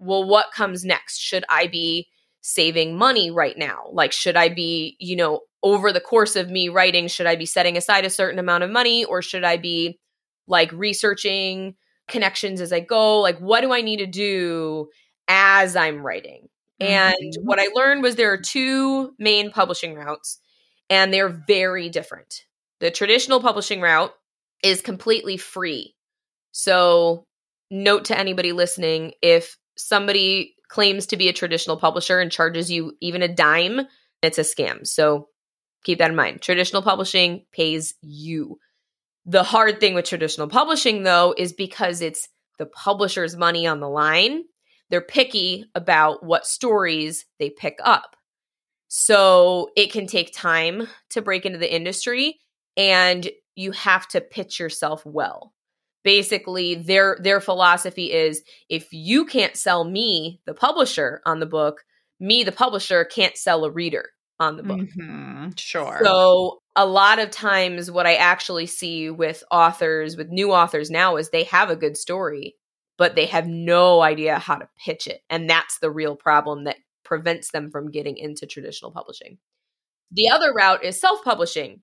well, 0.00 0.26
what 0.26 0.52
comes 0.52 0.84
next? 0.84 1.18
Should 1.18 1.44
I 1.48 1.66
be 1.66 2.08
saving 2.40 2.96
money 2.96 3.30
right 3.30 3.56
now? 3.56 3.84
Like, 3.92 4.12
should 4.12 4.34
I 4.34 4.48
be, 4.48 4.96
you 4.98 5.14
know, 5.14 5.40
over 5.62 5.92
the 5.92 6.00
course 6.00 6.36
of 6.36 6.50
me 6.50 6.70
writing, 6.70 7.06
should 7.06 7.26
I 7.26 7.36
be 7.36 7.44
setting 7.44 7.76
aside 7.76 8.06
a 8.06 8.10
certain 8.10 8.38
amount 8.38 8.64
of 8.64 8.70
money 8.70 9.04
or 9.04 9.20
should 9.20 9.44
I 9.44 9.58
be 9.58 9.98
like 10.50 10.70
researching 10.72 11.76
connections 12.08 12.60
as 12.60 12.72
I 12.72 12.80
go? 12.80 13.20
Like, 13.20 13.38
what 13.38 13.62
do 13.62 13.72
I 13.72 13.80
need 13.80 13.98
to 13.98 14.06
do 14.06 14.88
as 15.28 15.76
I'm 15.76 16.02
writing? 16.02 16.48
And 16.80 17.14
mm-hmm. 17.14 17.46
what 17.46 17.60
I 17.60 17.68
learned 17.74 18.02
was 18.02 18.16
there 18.16 18.32
are 18.32 18.38
two 18.38 19.14
main 19.18 19.50
publishing 19.50 19.94
routes, 19.94 20.38
and 20.88 21.12
they're 21.12 21.42
very 21.46 21.88
different. 21.88 22.44
The 22.80 22.90
traditional 22.90 23.40
publishing 23.40 23.80
route 23.80 24.14
is 24.62 24.80
completely 24.80 25.36
free. 25.36 25.94
So, 26.52 27.26
note 27.70 28.06
to 28.06 28.18
anybody 28.18 28.52
listening 28.52 29.12
if 29.22 29.56
somebody 29.76 30.54
claims 30.68 31.06
to 31.06 31.16
be 31.16 31.28
a 31.28 31.32
traditional 31.32 31.76
publisher 31.76 32.18
and 32.18 32.32
charges 32.32 32.70
you 32.70 32.96
even 33.00 33.22
a 33.22 33.28
dime, 33.28 33.82
it's 34.22 34.38
a 34.38 34.42
scam. 34.42 34.86
So, 34.86 35.28
keep 35.84 35.98
that 35.98 36.10
in 36.10 36.16
mind. 36.16 36.40
Traditional 36.40 36.82
publishing 36.82 37.44
pays 37.52 37.94
you. 38.00 38.58
The 39.26 39.42
hard 39.42 39.80
thing 39.80 39.94
with 39.94 40.06
traditional 40.06 40.48
publishing, 40.48 41.02
though, 41.02 41.34
is 41.36 41.52
because 41.52 42.00
it's 42.00 42.28
the 42.58 42.66
publisher's 42.66 43.36
money 43.36 43.66
on 43.66 43.80
the 43.80 43.88
line 43.88 44.44
they're 44.90 45.00
picky 45.00 45.64
about 45.74 46.24
what 46.24 46.46
stories 46.46 47.24
they 47.38 47.48
pick 47.48 47.78
up. 47.82 48.16
So 48.88 49.70
it 49.76 49.92
can 49.92 50.06
take 50.06 50.34
time 50.34 50.88
to 51.10 51.22
break 51.22 51.46
into 51.46 51.58
the 51.58 51.72
industry 51.72 52.40
and 52.76 53.28
you 53.54 53.70
have 53.70 54.08
to 54.08 54.20
pitch 54.20 54.58
yourself 54.58 55.06
well. 55.06 55.54
Basically, 56.02 56.74
their 56.74 57.18
their 57.20 57.40
philosophy 57.40 58.10
is 58.10 58.42
if 58.68 58.88
you 58.90 59.26
can't 59.26 59.56
sell 59.56 59.84
me, 59.84 60.40
the 60.46 60.54
publisher 60.54 61.20
on 61.26 61.40
the 61.40 61.46
book, 61.46 61.84
me 62.18 62.42
the 62.42 62.52
publisher 62.52 63.04
can't 63.04 63.36
sell 63.36 63.64
a 63.64 63.70
reader 63.70 64.10
on 64.40 64.56
the 64.56 64.62
book. 64.62 64.80
Mm-hmm, 64.80 65.50
sure. 65.56 66.00
So 66.02 66.59
a 66.76 66.86
lot 66.86 67.18
of 67.18 67.30
times 67.30 67.90
what 67.90 68.06
I 68.06 68.14
actually 68.14 68.66
see 68.66 69.10
with 69.10 69.42
authors, 69.50 70.16
with 70.16 70.28
new 70.28 70.52
authors 70.52 70.90
now, 70.90 71.16
is 71.16 71.30
they 71.30 71.44
have 71.44 71.70
a 71.70 71.76
good 71.76 71.96
story, 71.96 72.56
but 72.96 73.14
they 73.14 73.26
have 73.26 73.46
no 73.46 74.02
idea 74.02 74.38
how 74.38 74.56
to 74.56 74.68
pitch 74.84 75.06
it. 75.06 75.20
And 75.28 75.48
that's 75.48 75.78
the 75.80 75.90
real 75.90 76.16
problem 76.16 76.64
that 76.64 76.76
prevents 77.04 77.50
them 77.50 77.70
from 77.70 77.90
getting 77.90 78.16
into 78.16 78.46
traditional 78.46 78.92
publishing. 78.92 79.38
The 80.12 80.30
other 80.30 80.52
route 80.52 80.84
is 80.84 81.00
self 81.00 81.22
publishing, 81.24 81.82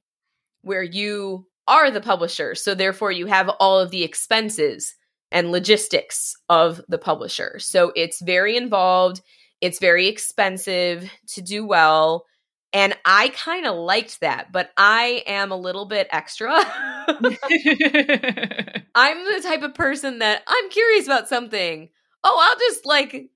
where 0.62 0.84
you 0.84 1.48
are 1.68 1.92
the 1.92 2.02
publisher. 2.02 2.56
So 2.56 2.74
therefore, 2.74 3.12
you 3.12 3.26
have 3.26 3.50
all 3.60 3.80
of 3.80 3.92
the 3.92 4.04
expenses 4.04 4.96
and 5.32 5.52
logistics 5.52 6.34
of 6.50 6.82
the 6.88 6.98
publisher. 6.98 7.60
So 7.60 7.92
it's 7.96 8.22
very 8.22 8.56
involved, 8.56 9.22
it's 9.60 9.80
very 9.80 10.08
expensive 10.08 11.12
to 11.34 11.42
do 11.42 11.66
well. 11.66 12.26
And 12.74 12.96
I 13.06 13.30
kind 13.30 13.66
of 13.66 13.76
liked 13.76 14.20
that, 14.20 14.52
but 14.52 14.72
I 14.78 15.24
am 15.26 15.52
a 15.52 15.58
little 15.58 15.86
bit 15.86 16.08
extra. 16.12 16.52
I'm 18.96 19.26
the 19.26 19.42
type 19.44 19.64
of 19.64 19.74
person 19.74 20.20
that 20.20 20.44
I'm 20.46 20.70
curious 20.70 21.06
about 21.06 21.30
something. 21.30 21.90
Oh, 22.24 22.40
I'll 22.40 22.60
just 22.60 22.86
like 22.86 23.30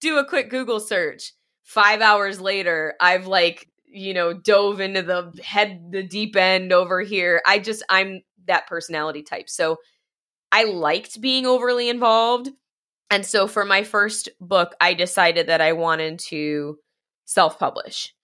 do 0.00 0.18
a 0.18 0.24
quick 0.28 0.50
Google 0.50 0.80
search. 0.80 1.32
Five 1.64 2.00
hours 2.00 2.40
later, 2.40 2.94
I've 3.00 3.26
like, 3.26 3.68
you 3.86 4.14
know, 4.14 4.32
dove 4.32 4.80
into 4.80 5.02
the 5.02 5.32
head, 5.42 5.90
the 5.90 6.04
deep 6.04 6.36
end 6.36 6.72
over 6.72 7.00
here. 7.00 7.42
I 7.44 7.58
just, 7.58 7.82
I'm 7.88 8.22
that 8.46 8.68
personality 8.68 9.22
type. 9.22 9.50
So 9.50 9.78
I 10.52 10.64
liked 10.64 11.20
being 11.20 11.46
overly 11.46 11.88
involved. 11.88 12.50
And 13.10 13.26
so 13.26 13.46
for 13.46 13.64
my 13.64 13.84
first 13.84 14.28
book, 14.40 14.74
I 14.80 14.94
decided 14.94 15.48
that 15.48 15.60
I 15.60 15.72
wanted 15.72 16.20
to 16.30 16.78
self 17.24 17.58
publish. 17.58 18.14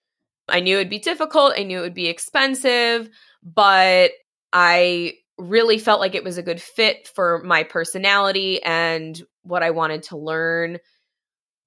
I 0.47 0.59
knew 0.59 0.75
it'd 0.75 0.89
be 0.89 0.99
difficult. 0.99 1.53
I 1.57 1.63
knew 1.63 1.79
it 1.79 1.83
would 1.83 1.93
be 1.93 2.07
expensive, 2.07 3.09
but 3.41 4.11
I 4.51 5.13
really 5.37 5.79
felt 5.79 5.99
like 5.99 6.15
it 6.15 6.23
was 6.23 6.37
a 6.37 6.43
good 6.43 6.61
fit 6.61 7.09
for 7.15 7.41
my 7.43 7.63
personality 7.63 8.61
and 8.63 9.21
what 9.43 9.63
I 9.63 9.71
wanted 9.71 10.03
to 10.03 10.17
learn. 10.17 10.79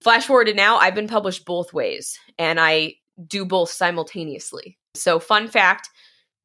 Flash 0.03 0.27
forward 0.27 0.47
to 0.47 0.55
now, 0.55 0.77
I've 0.77 0.95
been 0.95 1.09
published 1.09 1.45
both 1.45 1.73
ways 1.73 2.19
and 2.39 2.61
I 2.61 2.95
do 3.27 3.45
both 3.45 3.71
simultaneously. 3.71 4.79
So, 4.95 5.19
fun 5.19 5.49
fact 5.49 5.89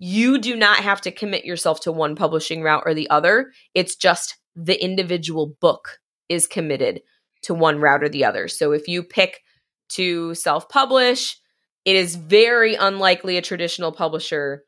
you 0.03 0.39
do 0.39 0.55
not 0.55 0.79
have 0.79 0.99
to 1.01 1.11
commit 1.11 1.45
yourself 1.45 1.81
to 1.81 1.91
one 1.91 2.15
publishing 2.15 2.63
route 2.63 2.83
or 2.87 2.95
the 2.95 3.09
other. 3.11 3.51
It's 3.75 3.95
just 3.95 4.35
the 4.55 4.83
individual 4.83 5.55
book 5.61 5.99
is 6.27 6.47
committed 6.47 7.01
to 7.43 7.53
one 7.53 7.79
route 7.79 8.03
or 8.03 8.09
the 8.09 8.25
other. 8.25 8.47
So, 8.47 8.71
if 8.71 8.87
you 8.87 9.03
pick 9.03 9.41
to 9.89 10.33
self 10.33 10.69
publish, 10.69 11.37
it 11.85 11.95
is 11.95 12.15
very 12.15 12.75
unlikely 12.75 13.37
a 13.37 13.41
traditional 13.41 13.91
publisher 13.91 14.63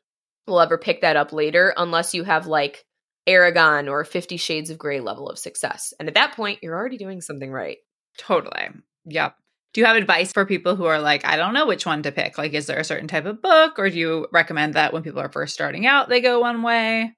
will 0.46 0.60
ever 0.60 0.78
pick 0.78 1.00
that 1.00 1.16
up 1.16 1.32
later 1.32 1.72
unless 1.76 2.14
you 2.14 2.24
have 2.24 2.46
like 2.46 2.84
Eragon 3.26 3.88
or 3.88 4.04
50 4.04 4.36
Shades 4.36 4.70
of 4.70 4.78
Grey 4.78 5.00
level 5.00 5.28
of 5.28 5.38
success. 5.38 5.94
And 5.98 6.08
at 6.08 6.14
that 6.14 6.34
point, 6.34 6.58
you're 6.62 6.76
already 6.76 6.98
doing 6.98 7.20
something 7.20 7.50
right. 7.50 7.78
Totally. 8.18 8.68
Yep. 9.06 9.36
Do 9.72 9.80
you 9.80 9.86
have 9.86 9.96
advice 9.96 10.32
for 10.32 10.46
people 10.46 10.76
who 10.76 10.84
are 10.84 11.00
like, 11.00 11.24
I 11.24 11.36
don't 11.36 11.54
know 11.54 11.66
which 11.66 11.84
one 11.84 12.02
to 12.04 12.12
pick? 12.12 12.38
Like, 12.38 12.52
is 12.52 12.66
there 12.66 12.78
a 12.78 12.84
certain 12.84 13.08
type 13.08 13.24
of 13.24 13.42
book, 13.42 13.78
or 13.78 13.90
do 13.90 13.98
you 13.98 14.28
recommend 14.32 14.74
that 14.74 14.92
when 14.92 15.02
people 15.02 15.20
are 15.20 15.32
first 15.32 15.52
starting 15.52 15.84
out, 15.84 16.08
they 16.08 16.20
go 16.20 16.40
one 16.40 16.62
way? 16.62 17.16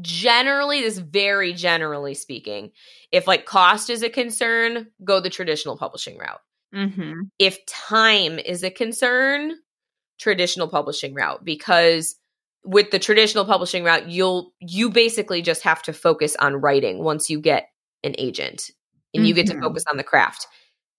Generally, 0.00 0.80
this 0.80 0.98
very 0.98 1.52
generally 1.52 2.14
speaking, 2.14 2.72
if 3.12 3.28
like 3.28 3.46
cost 3.46 3.88
is 3.88 4.02
a 4.02 4.10
concern, 4.10 4.88
go 5.04 5.20
the 5.20 5.30
traditional 5.30 5.78
publishing 5.78 6.18
route. 6.18 6.40
Mm-hmm. 6.76 7.12
If 7.38 7.64
time 7.66 8.38
is 8.38 8.62
a 8.62 8.70
concern, 8.70 9.54
traditional 10.18 10.68
publishing 10.68 11.14
route 11.14 11.44
because 11.44 12.16
with 12.64 12.90
the 12.90 12.98
traditional 12.98 13.44
publishing 13.44 13.84
route 13.84 14.08
you'll 14.08 14.52
you 14.60 14.90
basically 14.90 15.42
just 15.42 15.62
have 15.62 15.82
to 15.82 15.92
focus 15.92 16.34
on 16.40 16.56
writing 16.56 17.02
once 17.02 17.28
you 17.28 17.40
get 17.40 17.68
an 18.02 18.14
agent 18.18 18.70
and 19.12 19.20
mm-hmm. 19.20 19.28
you 19.28 19.34
get 19.34 19.46
to 19.46 19.52
mm-hmm. 19.52 19.62
focus 19.62 19.84
on 19.90 19.96
the 19.96 20.04
craft 20.04 20.46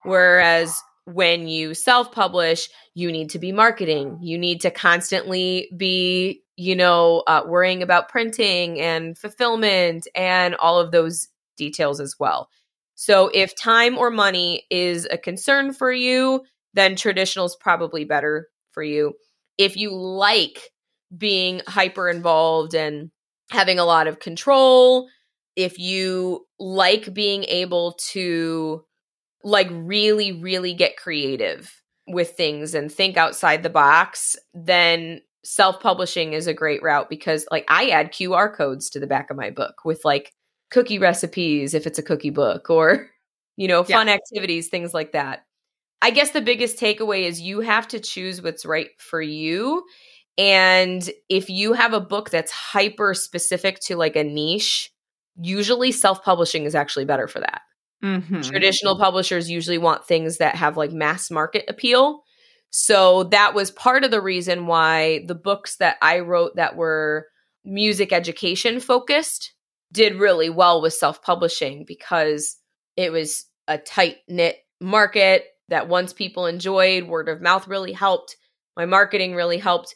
whereas 0.03 0.81
when 1.05 1.47
you 1.47 1.73
self-publish 1.73 2.69
you 2.93 3.11
need 3.11 3.29
to 3.29 3.39
be 3.39 3.51
marketing 3.51 4.17
you 4.21 4.37
need 4.37 4.61
to 4.61 4.69
constantly 4.69 5.69
be 5.75 6.41
you 6.57 6.75
know 6.75 7.23
uh, 7.27 7.41
worrying 7.45 7.81
about 7.81 8.09
printing 8.09 8.79
and 8.79 9.17
fulfillment 9.17 10.07
and 10.13 10.55
all 10.55 10.79
of 10.79 10.91
those 10.91 11.27
details 11.57 11.99
as 11.99 12.15
well 12.19 12.49
so 12.99 13.29
if 13.31 13.55
time 13.55 13.95
or 13.95 14.09
money 14.09 14.63
is 14.71 15.07
a 15.11 15.19
concern 15.19 15.71
for 15.71 15.91
you, 15.91 16.43
then 16.73 16.95
traditional 16.95 17.45
is 17.45 17.55
probably 17.59 18.05
better 18.05 18.47
for 18.71 18.81
you. 18.81 19.13
If 19.59 19.77
you 19.77 19.95
like 19.95 20.71
being 21.15 21.61
hyper 21.67 22.09
involved 22.09 22.73
and 22.73 23.11
having 23.51 23.77
a 23.77 23.85
lot 23.85 24.07
of 24.07 24.19
control, 24.19 25.07
if 25.55 25.77
you 25.77 26.47
like 26.59 27.13
being 27.13 27.43
able 27.43 27.99
to 28.13 28.83
like 29.43 29.69
really 29.71 30.31
really 30.31 30.73
get 30.73 30.97
creative 30.97 31.71
with 32.07 32.31
things 32.31 32.73
and 32.73 32.91
think 32.91 33.15
outside 33.15 33.61
the 33.61 33.69
box, 33.69 34.35
then 34.55 35.21
self-publishing 35.43 36.33
is 36.33 36.47
a 36.47 36.53
great 36.53 36.81
route 36.81 37.11
because 37.11 37.45
like 37.51 37.65
I 37.69 37.89
add 37.89 38.11
QR 38.11 38.51
codes 38.51 38.89
to 38.89 38.99
the 38.99 39.07
back 39.07 39.29
of 39.29 39.37
my 39.37 39.51
book 39.51 39.85
with 39.85 40.01
like 40.03 40.33
cookie 40.69 40.99
recipes 40.99 41.73
if 41.73 41.87
it's 41.87 41.99
a 41.99 42.03
cookie 42.03 42.29
book 42.29 42.69
or 42.69 43.09
you 43.57 43.67
know 43.67 43.83
fun 43.83 44.07
yeah. 44.07 44.13
activities 44.13 44.67
things 44.67 44.93
like 44.93 45.11
that 45.11 45.45
i 46.01 46.09
guess 46.09 46.31
the 46.31 46.41
biggest 46.41 46.79
takeaway 46.79 47.23
is 47.23 47.41
you 47.41 47.61
have 47.61 47.87
to 47.87 47.99
choose 47.99 48.41
what's 48.41 48.65
right 48.65 48.89
for 48.99 49.21
you 49.21 49.83
and 50.37 51.09
if 51.29 51.49
you 51.49 51.73
have 51.73 51.93
a 51.93 51.99
book 51.99 52.29
that's 52.29 52.51
hyper 52.51 53.13
specific 53.13 53.79
to 53.79 53.95
like 53.95 54.15
a 54.15 54.23
niche 54.23 54.91
usually 55.39 55.91
self-publishing 55.91 56.65
is 56.65 56.75
actually 56.75 57.05
better 57.05 57.27
for 57.27 57.39
that 57.39 57.61
mm-hmm. 58.03 58.41
traditional 58.41 58.97
publishers 58.97 59.49
usually 59.49 59.77
want 59.77 60.05
things 60.05 60.37
that 60.37 60.55
have 60.55 60.77
like 60.77 60.91
mass 60.91 61.31
market 61.31 61.65
appeal 61.67 62.23
so 62.69 63.23
that 63.23 63.53
was 63.53 63.71
part 63.71 64.03
of 64.03 64.11
the 64.11 64.21
reason 64.21 64.67
why 64.67 65.23
the 65.27 65.35
books 65.35 65.77
that 65.77 65.97
i 66.01 66.19
wrote 66.19 66.55
that 66.55 66.75
were 66.75 67.27
music 67.63 68.13
education 68.13 68.79
focused 68.79 69.53
did 69.91 70.15
really 70.15 70.49
well 70.49 70.81
with 70.81 70.93
self 70.93 71.21
publishing 71.21 71.85
because 71.85 72.57
it 72.95 73.11
was 73.11 73.45
a 73.67 73.77
tight 73.77 74.17
knit 74.27 74.57
market 74.79 75.45
that 75.69 75.89
once 75.89 76.13
people 76.13 76.45
enjoyed, 76.45 77.07
word 77.07 77.29
of 77.29 77.41
mouth 77.41 77.67
really 77.67 77.93
helped. 77.93 78.37
My 78.75 78.85
marketing 78.85 79.35
really 79.35 79.57
helped. 79.57 79.95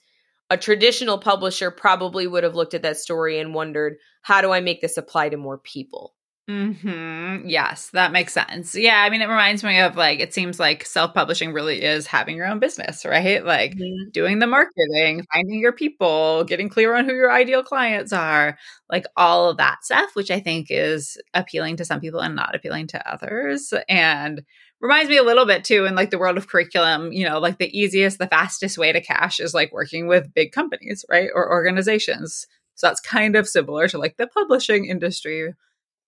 A 0.49 0.57
traditional 0.57 1.17
publisher 1.17 1.71
probably 1.71 2.27
would 2.27 2.43
have 2.43 2.55
looked 2.55 2.73
at 2.73 2.81
that 2.81 2.97
story 2.97 3.39
and 3.39 3.53
wondered, 3.53 3.97
how 4.21 4.41
do 4.41 4.51
I 4.51 4.59
make 4.59 4.81
this 4.81 4.97
apply 4.97 5.29
to 5.29 5.37
more 5.37 5.57
people? 5.57 6.13
Hmm. 6.51 7.47
Yes, 7.47 7.89
that 7.91 8.11
makes 8.11 8.33
sense. 8.33 8.75
Yeah, 8.75 9.01
I 9.01 9.09
mean, 9.09 9.21
it 9.21 9.27
reminds 9.27 9.63
me 9.63 9.79
of 9.79 9.95
like 9.95 10.19
it 10.19 10.33
seems 10.33 10.59
like 10.59 10.85
self-publishing 10.85 11.53
really 11.53 11.81
is 11.81 12.07
having 12.07 12.35
your 12.35 12.47
own 12.47 12.59
business, 12.59 13.05
right? 13.05 13.43
Like 13.43 13.75
mm-hmm. 13.75 14.09
doing 14.11 14.39
the 14.39 14.47
marketing, 14.47 15.25
finding 15.33 15.59
your 15.59 15.71
people, 15.71 16.43
getting 16.43 16.69
clear 16.69 16.95
on 16.95 17.05
who 17.05 17.13
your 17.13 17.31
ideal 17.31 17.63
clients 17.63 18.11
are, 18.11 18.57
like 18.89 19.05
all 19.15 19.49
of 19.49 19.57
that 19.57 19.83
stuff, 19.83 20.11
which 20.13 20.31
I 20.31 20.39
think 20.39 20.67
is 20.69 21.17
appealing 21.33 21.77
to 21.77 21.85
some 21.85 22.01
people 22.01 22.19
and 22.19 22.35
not 22.35 22.55
appealing 22.55 22.87
to 22.87 23.11
others. 23.11 23.73
And 23.87 24.43
reminds 24.81 25.09
me 25.09 25.17
a 25.17 25.23
little 25.23 25.45
bit 25.45 25.63
too 25.63 25.85
in 25.85 25.95
like 25.95 26.09
the 26.09 26.19
world 26.19 26.37
of 26.37 26.47
curriculum, 26.47 27.13
you 27.13 27.27
know, 27.27 27.39
like 27.39 27.59
the 27.59 27.77
easiest, 27.77 28.17
the 28.17 28.27
fastest 28.27 28.77
way 28.77 28.91
to 28.91 28.99
cash 28.99 29.39
is 29.39 29.53
like 29.53 29.71
working 29.71 30.07
with 30.07 30.33
big 30.33 30.51
companies, 30.51 31.05
right? 31.09 31.29
Or 31.33 31.49
organizations. 31.51 32.47
So 32.75 32.87
that's 32.87 32.99
kind 32.99 33.35
of 33.35 33.47
similar 33.47 33.87
to 33.89 33.99
like 33.99 34.17
the 34.17 34.27
publishing 34.27 34.85
industry 34.85 35.53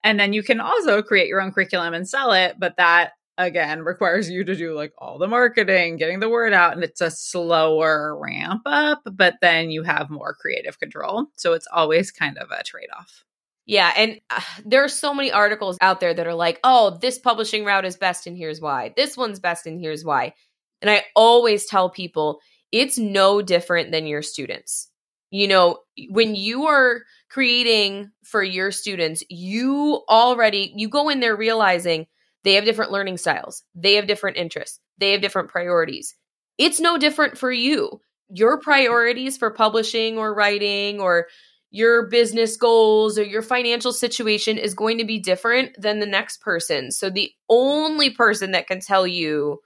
and 0.04 0.20
then 0.20 0.34
you 0.34 0.44
can 0.44 0.60
also 0.60 1.02
create 1.02 1.28
your 1.28 1.42
own 1.42 1.52
curriculum 1.52 1.94
and 1.94 2.08
sell 2.08 2.32
it, 2.34 2.56
but 2.60 2.78
that 2.78 3.12
again 3.38 3.82
requires 3.82 4.30
you 4.30 4.44
to 4.44 4.56
do 4.56 4.76
like 4.76 4.94
all 4.98 5.18
the 5.18 5.28
marketing, 5.28 5.98
getting 5.98 6.20
the 6.20 6.30
word 6.30 6.54
out, 6.54 6.74
and 6.74 6.84
it's 6.84 7.02
a 7.02 7.10
slower 7.10 8.18
ramp 8.20 8.62
up, 8.66 9.02
but 9.06 9.36
then 9.42 9.72
you 9.72 9.84
have 9.84 10.10
more 10.10 10.36
creative 10.40 10.80
control. 10.80 11.28
So 11.36 11.54
it's 11.54 11.68
always 11.72 12.12
kind 12.12 12.38
of 12.38 12.52
a 12.52 12.64
trade 12.64 12.90
off. 12.98 13.24
Yeah, 13.66 13.94
and 13.96 14.20
uh, 14.30 14.42
there 14.66 14.84
are 14.84 14.90
so 14.90 15.14
many 15.14 15.32
articles 15.32 15.78
out 15.80 16.02
there 16.02 16.14
that 16.14 16.28
are 16.28 16.34
like, 16.34 16.60
"Oh, 16.64 16.98
this 17.02 17.18
publishing 17.18 17.64
route 17.64 17.86
is 17.86 17.96
best 17.96 18.28
and 18.28 18.38
here's 18.38 18.60
why. 18.60 18.94
This 18.96 19.16
one's 19.16 19.40
best 19.40 19.66
and 19.66 19.80
here's 19.80 20.04
why." 20.04 20.34
And 20.82 20.92
I 20.92 21.06
always 21.16 21.66
tell 21.66 21.90
people, 21.90 22.42
it's 22.74 22.98
no 22.98 23.42
different 23.42 23.92
than 23.92 24.06
your 24.06 24.22
students 24.22 24.90
you 25.34 25.48
know 25.48 25.80
when 26.10 26.36
you 26.36 26.66
are 26.68 27.02
creating 27.30 28.10
for 28.24 28.44
your 28.44 28.72
students 28.72 29.24
you 29.30 30.02
already 30.08 30.72
you 30.76 30.88
go 30.88 31.10
in 31.10 31.20
there 31.20 31.36
realizing 31.36 32.06
they 32.44 32.54
have 32.54 32.66
different 32.66 32.92
learning 32.92 33.18
styles 33.18 33.64
they 33.76 33.96
have 33.96 34.08
different 34.08 34.38
interests 34.38 34.80
they 34.98 35.12
have 35.12 35.22
different 35.22 35.50
priorities. 35.50 36.16
It's 36.58 36.80
no 36.80 36.98
different 36.98 37.38
for 37.38 37.52
you. 37.52 38.02
Your 38.30 38.60
priorities 38.60 39.38
for 39.38 39.52
publishing 39.52 40.18
or 40.18 40.34
writing 40.34 41.00
or 41.00 41.28
your 41.72 42.08
business 42.08 42.56
goals 42.56 43.18
or 43.18 43.24
your 43.24 43.42
financial 43.42 43.92
situation 43.92 44.58
is 44.58 44.76
going 44.76 45.00
to 45.00 45.06
be 45.06 45.20
different 45.20 45.76
than 45.80 46.00
the 46.00 46.06
next 46.06 46.42
person. 46.42 46.92
So 46.92 47.10
the 47.10 47.32
only 47.50 48.12
person 48.12 48.52
that 48.52 48.68
can 48.68 48.80
tell 48.80 49.08
you 49.08 49.60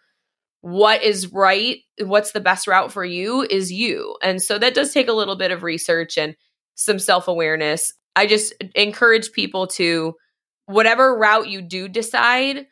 what 0.62 1.04
is 1.04 1.32
right, 1.32 1.78
what's 2.00 2.32
the 2.32 2.40
best 2.40 2.68
route 2.68 2.92
for 2.92 3.06
you 3.06 3.46
is 3.50 3.72
you. 3.72 4.18
And 4.22 4.42
so 4.42 4.58
that 4.58 4.74
does 4.74 4.94
take 4.94 5.08
a 5.08 5.14
little 5.14 5.38
bit 5.38 5.52
of 5.52 5.64
research 5.64 6.18
and 6.18 6.36
some 6.76 7.00
self 7.00 7.28
awareness. 7.28 7.94
I 8.16 8.26
just 8.26 8.54
encourage 8.76 9.32
people 9.32 9.68
to, 9.68 10.16
whatever 10.66 11.18
route 11.18 11.48
you 11.48 11.62
do 11.62 11.88
decide, 11.88 12.68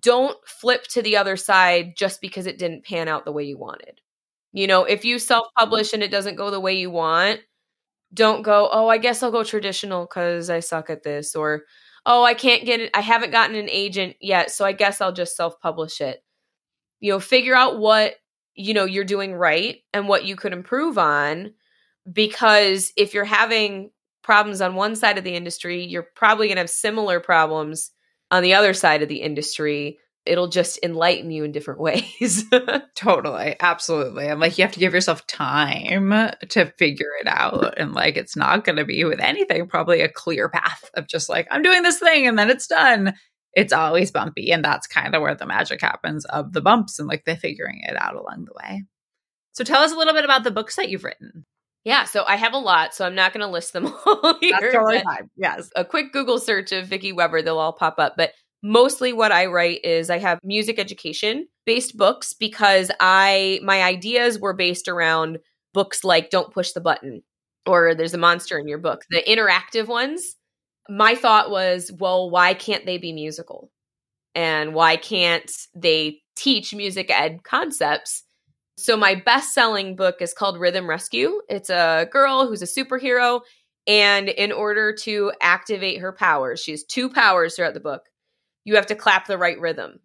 don't 0.00 0.36
flip 0.46 0.84
to 0.88 1.02
the 1.02 1.16
other 1.16 1.36
side 1.36 1.94
just 1.96 2.20
because 2.20 2.46
it 2.46 2.58
didn't 2.58 2.84
pan 2.84 3.08
out 3.08 3.24
the 3.24 3.32
way 3.32 3.44
you 3.44 3.58
wanted. 3.58 4.00
You 4.52 4.66
know, 4.66 4.84
if 4.84 5.04
you 5.04 5.18
self 5.18 5.46
publish 5.56 5.92
and 5.92 6.02
it 6.02 6.10
doesn't 6.10 6.36
go 6.36 6.50
the 6.50 6.60
way 6.60 6.74
you 6.74 6.90
want, 6.90 7.40
don't 8.14 8.42
go, 8.42 8.68
oh, 8.72 8.88
I 8.88 8.98
guess 8.98 9.22
I'll 9.22 9.30
go 9.30 9.44
traditional 9.44 10.04
because 10.06 10.50
I 10.50 10.60
suck 10.60 10.90
at 10.90 11.02
this. 11.02 11.34
Or, 11.34 11.64
oh, 12.06 12.24
I 12.24 12.34
can't 12.34 12.64
get 12.64 12.80
it. 12.80 12.90
I 12.94 13.00
haven't 13.00 13.30
gotten 13.30 13.56
an 13.56 13.68
agent 13.70 14.16
yet. 14.20 14.50
So 14.50 14.64
I 14.64 14.72
guess 14.72 15.00
I'll 15.00 15.12
just 15.12 15.36
self 15.36 15.60
publish 15.60 16.00
it. 16.00 16.22
You 17.00 17.12
know, 17.12 17.20
figure 17.20 17.54
out 17.54 17.78
what, 17.78 18.14
you 18.54 18.74
know, 18.74 18.84
you're 18.84 19.04
doing 19.04 19.34
right 19.34 19.76
and 19.92 20.08
what 20.08 20.24
you 20.24 20.36
could 20.36 20.52
improve 20.52 20.98
on. 20.98 21.52
Because 22.10 22.92
if 22.96 23.14
you're 23.14 23.24
having 23.24 23.90
problems 24.22 24.60
on 24.60 24.74
one 24.74 24.96
side 24.96 25.18
of 25.18 25.24
the 25.24 25.34
industry, 25.34 25.84
you're 25.84 26.08
probably 26.16 26.48
going 26.48 26.56
to 26.56 26.62
have 26.62 26.70
similar 26.70 27.20
problems 27.20 27.90
on 28.30 28.42
the 28.42 28.54
other 28.54 28.74
side 28.74 29.02
of 29.02 29.08
the 29.08 29.22
industry 29.22 29.98
it'll 30.28 30.48
just 30.48 30.78
enlighten 30.82 31.30
you 31.30 31.42
in 31.42 31.52
different 31.52 31.80
ways. 31.80 32.44
totally. 32.94 33.56
Absolutely. 33.58 34.28
And 34.28 34.40
like 34.40 34.58
you 34.58 34.64
have 34.64 34.72
to 34.72 34.80
give 34.80 34.92
yourself 34.92 35.26
time 35.26 36.30
to 36.50 36.66
figure 36.78 37.12
it 37.20 37.26
out. 37.26 37.78
And 37.78 37.94
like 37.94 38.16
it's 38.16 38.36
not 38.36 38.64
going 38.64 38.76
to 38.76 38.84
be 38.84 39.04
with 39.04 39.20
anything, 39.20 39.66
probably 39.66 40.02
a 40.02 40.08
clear 40.08 40.48
path 40.48 40.90
of 40.94 41.08
just 41.08 41.28
like, 41.28 41.48
I'm 41.50 41.62
doing 41.62 41.82
this 41.82 41.98
thing 41.98 42.26
and 42.26 42.38
then 42.38 42.50
it's 42.50 42.66
done. 42.66 43.14
It's 43.58 43.72
always 43.72 44.10
bumpy. 44.10 44.52
And 44.52 44.64
that's 44.64 44.86
kind 44.86 45.14
of 45.14 45.22
where 45.22 45.34
the 45.34 45.46
magic 45.46 45.80
happens 45.80 46.24
of 46.26 46.52
the 46.52 46.60
bumps 46.60 46.98
and 46.98 47.08
like 47.08 47.24
the 47.24 47.36
figuring 47.36 47.80
it 47.82 47.96
out 48.00 48.14
along 48.14 48.46
the 48.46 48.54
way. 48.62 48.84
So 49.52 49.64
tell 49.64 49.82
us 49.82 49.92
a 49.92 49.96
little 49.96 50.14
bit 50.14 50.24
about 50.24 50.44
the 50.44 50.50
books 50.50 50.76
that 50.76 50.88
you've 50.88 51.04
written. 51.04 51.44
Yeah, 51.84 52.04
so 52.04 52.24
I 52.26 52.36
have 52.36 52.52
a 52.52 52.58
lot, 52.58 52.94
so 52.94 53.06
I'm 53.06 53.14
not 53.14 53.32
going 53.32 53.44
to 53.44 53.50
list 53.50 53.72
them 53.72 53.86
all 54.06 54.36
here. 54.40 54.56
That's 54.60 54.74
totally 54.74 55.00
fine. 55.00 55.30
Yes. 55.36 55.70
A 55.74 55.84
quick 55.84 56.12
Google 56.12 56.38
search 56.38 56.72
of 56.72 56.86
Vicky 56.86 57.12
Weber, 57.12 57.42
they'll 57.42 57.58
all 57.58 57.72
pop 57.72 57.94
up. 57.98 58.14
But 58.16 58.32
mostly 58.62 59.12
what 59.12 59.32
I 59.32 59.46
write 59.46 59.84
is 59.84 60.10
I 60.10 60.18
have 60.18 60.38
music 60.42 60.78
education 60.78 61.46
based 61.64 61.96
books 61.96 62.34
because 62.34 62.90
I 63.00 63.60
my 63.62 63.82
ideas 63.82 64.38
were 64.38 64.54
based 64.54 64.88
around 64.88 65.38
books 65.74 66.04
like 66.04 66.30
Don't 66.30 66.52
Push 66.52 66.72
the 66.72 66.80
Button 66.80 67.22
or 67.66 67.94
There's 67.94 68.14
a 68.14 68.18
Monster 68.18 68.58
in 68.58 68.68
Your 68.68 68.78
Book, 68.78 69.02
the 69.10 69.22
interactive 69.26 69.86
ones. 69.86 70.36
My 70.88 71.14
thought 71.14 71.50
was, 71.50 71.92
well, 71.92 72.30
why 72.30 72.54
can't 72.54 72.86
they 72.86 72.98
be 72.98 73.12
musical? 73.12 73.70
And 74.34 74.74
why 74.74 74.96
can't 74.96 75.50
they 75.74 76.20
teach 76.36 76.74
music 76.74 77.10
ed 77.10 77.42
concepts? 77.42 78.22
So 78.76 78.96
my 78.96 79.16
best-selling 79.16 79.96
book 79.96 80.16
is 80.20 80.32
called 80.32 80.60
Rhythm 80.60 80.88
Rescue. 80.88 81.40
It's 81.48 81.70
a 81.70 82.08
girl 82.10 82.46
who's 82.46 82.62
a 82.62 82.66
superhero 82.66 83.40
and 83.86 84.28
in 84.28 84.52
order 84.52 84.92
to 84.92 85.32
activate 85.40 86.00
her 86.00 86.12
powers, 86.12 86.60
she 86.60 86.72
has 86.72 86.84
two 86.84 87.08
powers 87.08 87.56
throughout 87.56 87.74
the 87.74 87.80
book 87.80 88.02
you 88.68 88.74
have 88.76 88.86
to 88.86 88.94
clap 88.94 89.26
the 89.26 89.38
right 89.38 89.58
rhythm. 89.58 89.98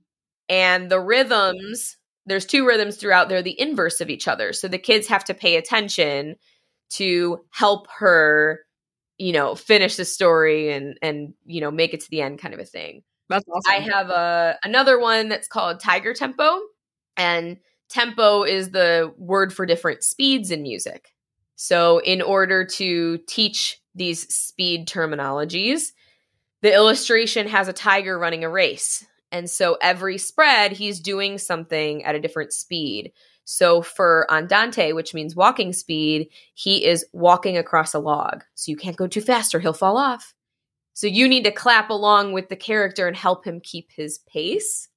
And 0.47 0.89
the 0.89 1.01
rhythms, 1.01 1.97
there's 2.25 2.45
two 2.45 2.65
rhythms 2.65 2.95
throughout, 2.95 3.27
they're 3.27 3.41
the 3.41 3.59
inverse 3.59 3.99
of 3.99 4.09
each 4.09 4.25
other. 4.25 4.53
So 4.53 4.69
the 4.69 4.77
kids 4.77 5.07
have 5.07 5.25
to 5.25 5.33
pay 5.33 5.57
attention 5.57 6.37
to 6.91 7.43
help 7.51 7.87
her, 7.99 8.61
you 9.17 9.33
know, 9.33 9.55
finish 9.55 9.95
the 9.95 10.05
story 10.05 10.71
and 10.71 10.97
and 11.01 11.33
you 11.45 11.61
know, 11.61 11.71
make 11.71 11.93
it 11.93 12.01
to 12.01 12.09
the 12.09 12.21
end 12.21 12.39
kind 12.39 12.53
of 12.53 12.59
a 12.59 12.65
thing. 12.65 13.03
That's 13.29 13.45
awesome. 13.47 13.71
I 13.71 13.79
have 13.79 14.09
a 14.09 14.57
another 14.63 14.99
one 14.99 15.29
that's 15.29 15.47
called 15.47 15.79
Tiger 15.79 16.13
Tempo 16.13 16.59
and 17.17 17.57
tempo 17.89 18.43
is 18.43 18.71
the 18.71 19.13
word 19.17 19.53
for 19.53 19.65
different 19.65 20.03
speeds 20.03 20.51
in 20.51 20.63
music. 20.63 21.13
So 21.55 21.99
in 21.99 22.21
order 22.21 22.65
to 22.65 23.19
teach 23.27 23.79
these 23.95 24.27
speed 24.33 24.87
terminologies, 24.87 25.91
the 26.61 26.73
illustration 26.73 27.47
has 27.47 27.67
a 27.67 27.73
tiger 27.73 28.17
running 28.17 28.43
a 28.43 28.49
race. 28.49 29.05
And 29.31 29.49
so 29.49 29.77
every 29.81 30.17
spread, 30.17 30.71
he's 30.71 30.99
doing 30.99 31.37
something 31.37 32.03
at 32.03 32.15
a 32.15 32.19
different 32.19 32.53
speed. 32.53 33.13
So 33.45 33.81
for 33.81 34.25
andante, 34.31 34.93
which 34.93 35.13
means 35.13 35.35
walking 35.35 35.73
speed, 35.73 36.29
he 36.53 36.85
is 36.85 37.05
walking 37.11 37.57
across 37.57 37.93
a 37.93 37.99
log. 37.99 38.43
So 38.55 38.71
you 38.71 38.77
can't 38.77 38.95
go 38.95 39.07
too 39.07 39.21
fast 39.21 39.53
or 39.53 39.59
he'll 39.59 39.73
fall 39.73 39.97
off. 39.97 40.33
So 40.93 41.07
you 41.07 41.27
need 41.27 41.43
to 41.43 41.51
clap 41.51 41.89
along 41.89 42.33
with 42.33 42.49
the 42.49 42.55
character 42.55 43.07
and 43.07 43.17
help 43.17 43.45
him 43.45 43.59
keep 43.59 43.89
his 43.91 44.19
pace. 44.19 44.87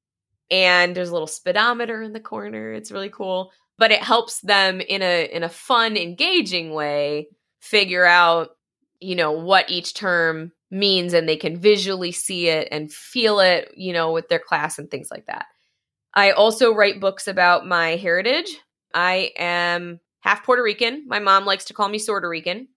And 0.50 0.94
there's 0.94 1.08
a 1.08 1.12
little 1.12 1.26
speedometer 1.26 2.02
in 2.02 2.12
the 2.12 2.20
corner. 2.20 2.72
It's 2.72 2.92
really 2.92 3.08
cool. 3.08 3.50
But 3.78 3.90
it 3.90 4.02
helps 4.02 4.40
them 4.40 4.80
in 4.80 5.02
a 5.02 5.28
in 5.30 5.42
a 5.42 5.48
fun, 5.48 5.96
engaging 5.96 6.72
way 6.72 7.28
figure 7.60 8.06
out, 8.06 8.50
you 9.00 9.16
know, 9.16 9.32
what 9.32 9.68
each 9.70 9.94
term 9.94 10.52
means 10.70 11.12
and 11.12 11.28
they 11.28 11.36
can 11.36 11.56
visually 11.56 12.12
see 12.12 12.48
it 12.48 12.68
and 12.70 12.92
feel 12.92 13.40
it, 13.40 13.72
you 13.76 13.92
know, 13.92 14.12
with 14.12 14.28
their 14.28 14.38
class 14.38 14.78
and 14.78 14.90
things 14.90 15.08
like 15.10 15.26
that. 15.26 15.46
I 16.16 16.30
also 16.30 16.72
write 16.72 16.98
books 16.98 17.28
about 17.28 17.66
my 17.66 17.96
heritage. 17.96 18.58
I 18.94 19.32
am 19.36 20.00
half 20.20 20.44
Puerto 20.44 20.62
Rican. 20.62 21.04
My 21.06 21.18
mom 21.18 21.44
likes 21.44 21.66
to 21.66 21.74
call 21.74 21.90
me 21.90 22.00
Puerto 22.04 22.26
Rican. 22.26 22.68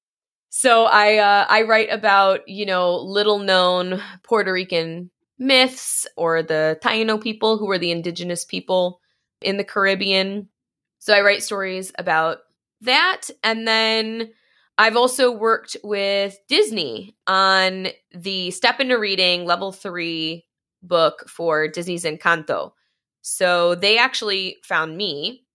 So 0.49 0.83
I 0.83 1.17
uh, 1.17 1.45
I 1.47 1.61
write 1.61 1.89
about 1.89 2.47
you 2.49 2.65
know 2.65 2.97
little 2.97 3.39
known 3.39 4.01
Puerto 4.23 4.51
Rican 4.51 5.09
myths 5.37 6.05
or 6.17 6.43
the 6.43 6.77
Taino 6.83 7.21
people 7.21 7.57
who 7.57 7.67
were 7.67 7.77
the 7.77 7.91
indigenous 7.91 8.43
people 8.43 8.99
in 9.41 9.55
the 9.55 9.63
Caribbean. 9.63 10.49
So 10.97 11.13
I 11.13 11.21
write 11.21 11.41
stories 11.41 11.93
about 11.97 12.39
that, 12.81 13.29
and 13.41 13.65
then 13.65 14.31
I've 14.77 14.97
also 14.97 15.31
worked 15.31 15.77
with 15.81 16.37
Disney 16.49 17.15
on 17.25 17.87
the 18.11 18.51
Step 18.51 18.81
into 18.81 18.97
Reading 18.97 19.45
Level 19.45 19.71
3 19.71 20.45
book 20.81 21.29
for 21.29 21.67
Disney's 21.69 22.03
Encanto. 22.03 22.73
So 23.21 23.75
they 23.75 23.97
actually 23.97 24.57
found 24.63 24.95
me 24.95 25.45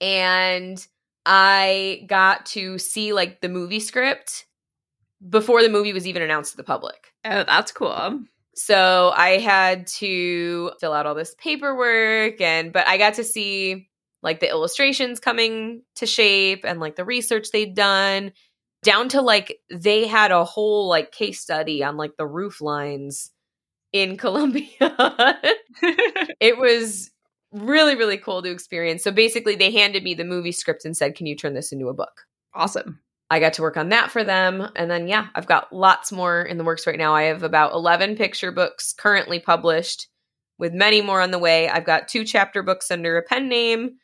and 0.00 0.84
I 1.24 2.04
got 2.08 2.46
to 2.46 2.78
see 2.78 3.12
like 3.12 3.40
the 3.40 3.48
movie 3.48 3.80
script 3.80 4.46
before 5.28 5.62
the 5.62 5.68
movie 5.68 5.92
was 5.92 6.06
even 6.06 6.22
announced 6.22 6.52
to 6.52 6.56
the 6.56 6.64
public. 6.64 7.12
Oh, 7.24 7.44
that's 7.44 7.72
cool. 7.72 8.20
So 8.54 9.12
I 9.16 9.38
had 9.38 9.86
to 9.98 10.72
fill 10.80 10.92
out 10.92 11.06
all 11.06 11.14
this 11.14 11.34
paperwork 11.38 12.40
and 12.40 12.72
but 12.72 12.86
I 12.86 12.98
got 12.98 13.14
to 13.14 13.24
see 13.24 13.88
like 14.22 14.40
the 14.40 14.48
illustrations 14.48 15.20
coming 15.20 15.82
to 15.96 16.06
shape 16.06 16.64
and 16.64 16.80
like 16.80 16.96
the 16.96 17.04
research 17.04 17.48
they'd 17.50 17.74
done 17.74 18.32
down 18.82 19.08
to 19.10 19.22
like 19.22 19.58
they 19.70 20.06
had 20.06 20.32
a 20.32 20.44
whole 20.44 20.88
like 20.88 21.12
case 21.12 21.40
study 21.40 21.84
on 21.84 21.96
like 21.96 22.16
the 22.16 22.26
roof 22.26 22.60
lines 22.60 23.30
in 23.92 24.16
Colombia. 24.18 24.66
it 24.80 26.58
was 26.58 27.11
really 27.52 27.94
really 27.94 28.18
cool 28.18 28.42
to 28.42 28.50
experience. 28.50 29.02
So 29.02 29.10
basically 29.10 29.56
they 29.56 29.70
handed 29.70 30.02
me 30.02 30.14
the 30.14 30.24
movie 30.24 30.52
script 30.52 30.84
and 30.84 30.96
said, 30.96 31.14
"Can 31.14 31.26
you 31.26 31.36
turn 31.36 31.54
this 31.54 31.72
into 31.72 31.88
a 31.88 31.94
book?" 31.94 32.22
Awesome. 32.54 33.00
I 33.30 33.40
got 33.40 33.54
to 33.54 33.62
work 33.62 33.76
on 33.76 33.88
that 33.90 34.10
for 34.10 34.24
them 34.24 34.68
and 34.76 34.90
then 34.90 35.08
yeah, 35.08 35.28
I've 35.34 35.46
got 35.46 35.72
lots 35.72 36.12
more 36.12 36.42
in 36.42 36.58
the 36.58 36.64
works 36.64 36.86
right 36.86 36.98
now. 36.98 37.14
I 37.14 37.24
have 37.24 37.42
about 37.42 37.72
11 37.72 38.16
picture 38.16 38.52
books 38.52 38.92
currently 38.92 39.40
published 39.40 40.08
with 40.58 40.74
many 40.74 41.00
more 41.00 41.20
on 41.20 41.30
the 41.30 41.38
way. 41.38 41.68
I've 41.68 41.86
got 41.86 42.08
two 42.08 42.24
chapter 42.24 42.62
books 42.62 42.90
under 42.90 43.16
a 43.16 43.22
pen 43.22 43.48
name 43.48 43.96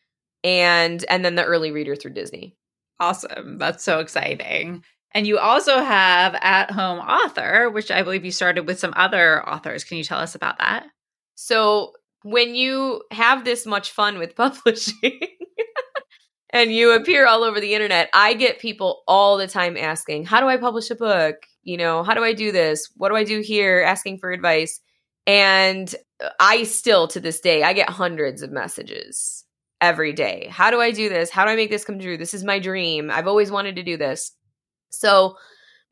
and 0.45 1.05
and 1.09 1.25
then 1.25 1.35
the 1.35 1.45
early 1.45 1.71
reader 1.71 1.95
through 1.95 2.15
Disney. 2.15 2.57
Awesome. 3.01 3.59
That's 3.59 3.85
so 3.85 4.01
exciting. 4.01 4.83
And 5.13 5.27
you 5.27 5.39
also 5.39 5.79
have 5.79 6.37
At 6.41 6.71
Home 6.71 6.99
Author, 6.99 7.71
which 7.71 7.91
I 7.91 8.03
believe 8.03 8.25
you 8.25 8.31
started 8.31 8.67
with 8.67 8.79
some 8.79 8.93
other 8.97 9.47
authors. 9.49 9.85
Can 9.85 9.97
you 9.97 10.05
tell 10.05 10.19
us 10.19 10.35
about 10.35 10.59
that? 10.59 10.87
So, 11.35 11.93
when 12.23 12.55
you 12.55 13.03
have 13.11 13.45
this 13.45 13.67
much 13.67 13.93
fun 13.93 14.19
with 14.19 14.37
publishing 14.37 15.21
and 16.51 16.73
you 16.73 16.93
appear 16.93 17.27
all 17.27 17.45
over 17.45 17.61
the 17.61 17.75
internet, 17.75 18.11
I 18.13 18.35
get 18.35 18.59
people 18.59 19.03
all 19.07 19.37
the 19.37 19.47
time 19.47 19.77
asking, 19.77 20.25
How 20.25 20.41
do 20.41 20.49
I 20.49 20.57
publish 20.57 20.91
a 20.91 20.97
book? 20.97 21.37
You 21.63 21.77
know, 21.77 22.03
how 22.03 22.15
do 22.15 22.25
I 22.25 22.33
do 22.33 22.53
this? 22.53 22.91
What 22.97 23.11
do 23.11 23.17
I 23.17 23.25
do 23.25 23.41
here? 23.41 23.83
Asking 23.87 24.19
for 24.19 24.31
advice. 24.31 24.81
And 25.27 25.95
uh, 26.25 26.31
I 26.41 26.63
still, 26.63 27.07
to 27.09 27.21
this 27.21 27.41
day, 27.41 27.63
I 27.63 27.75
get 27.75 27.91
hundreds 27.91 28.43
of 28.43 28.51
messages 28.51 29.45
every 29.81 30.13
day. 30.13 30.49
How 30.51 30.71
do 30.71 30.81
I 30.81 30.91
do 30.91 31.09
this? 31.09 31.31
How 31.31 31.45
do 31.45 31.51
I 31.51 31.57
make 31.57 31.71
this 31.71 31.85
come 31.85 31.99
true? 31.99 32.17
This 32.17 32.35
is 32.35 32.45
my 32.45 32.59
dream. 32.59 33.11
I've 33.11 33.27
always 33.27 33.51
wanted 33.51 33.77
to 33.77 33.83
do 33.83 33.97
this. 33.97 34.33
So, 34.91 35.37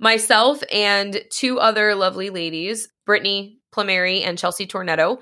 myself 0.00 0.62
and 0.72 1.22
two 1.30 1.58
other 1.60 1.94
lovely 1.94 2.30
ladies, 2.30 2.88
Brittany 3.04 3.60
Plameri 3.74 4.26
and 4.26 4.38
Chelsea 4.38 4.66
Tornetto, 4.66 5.18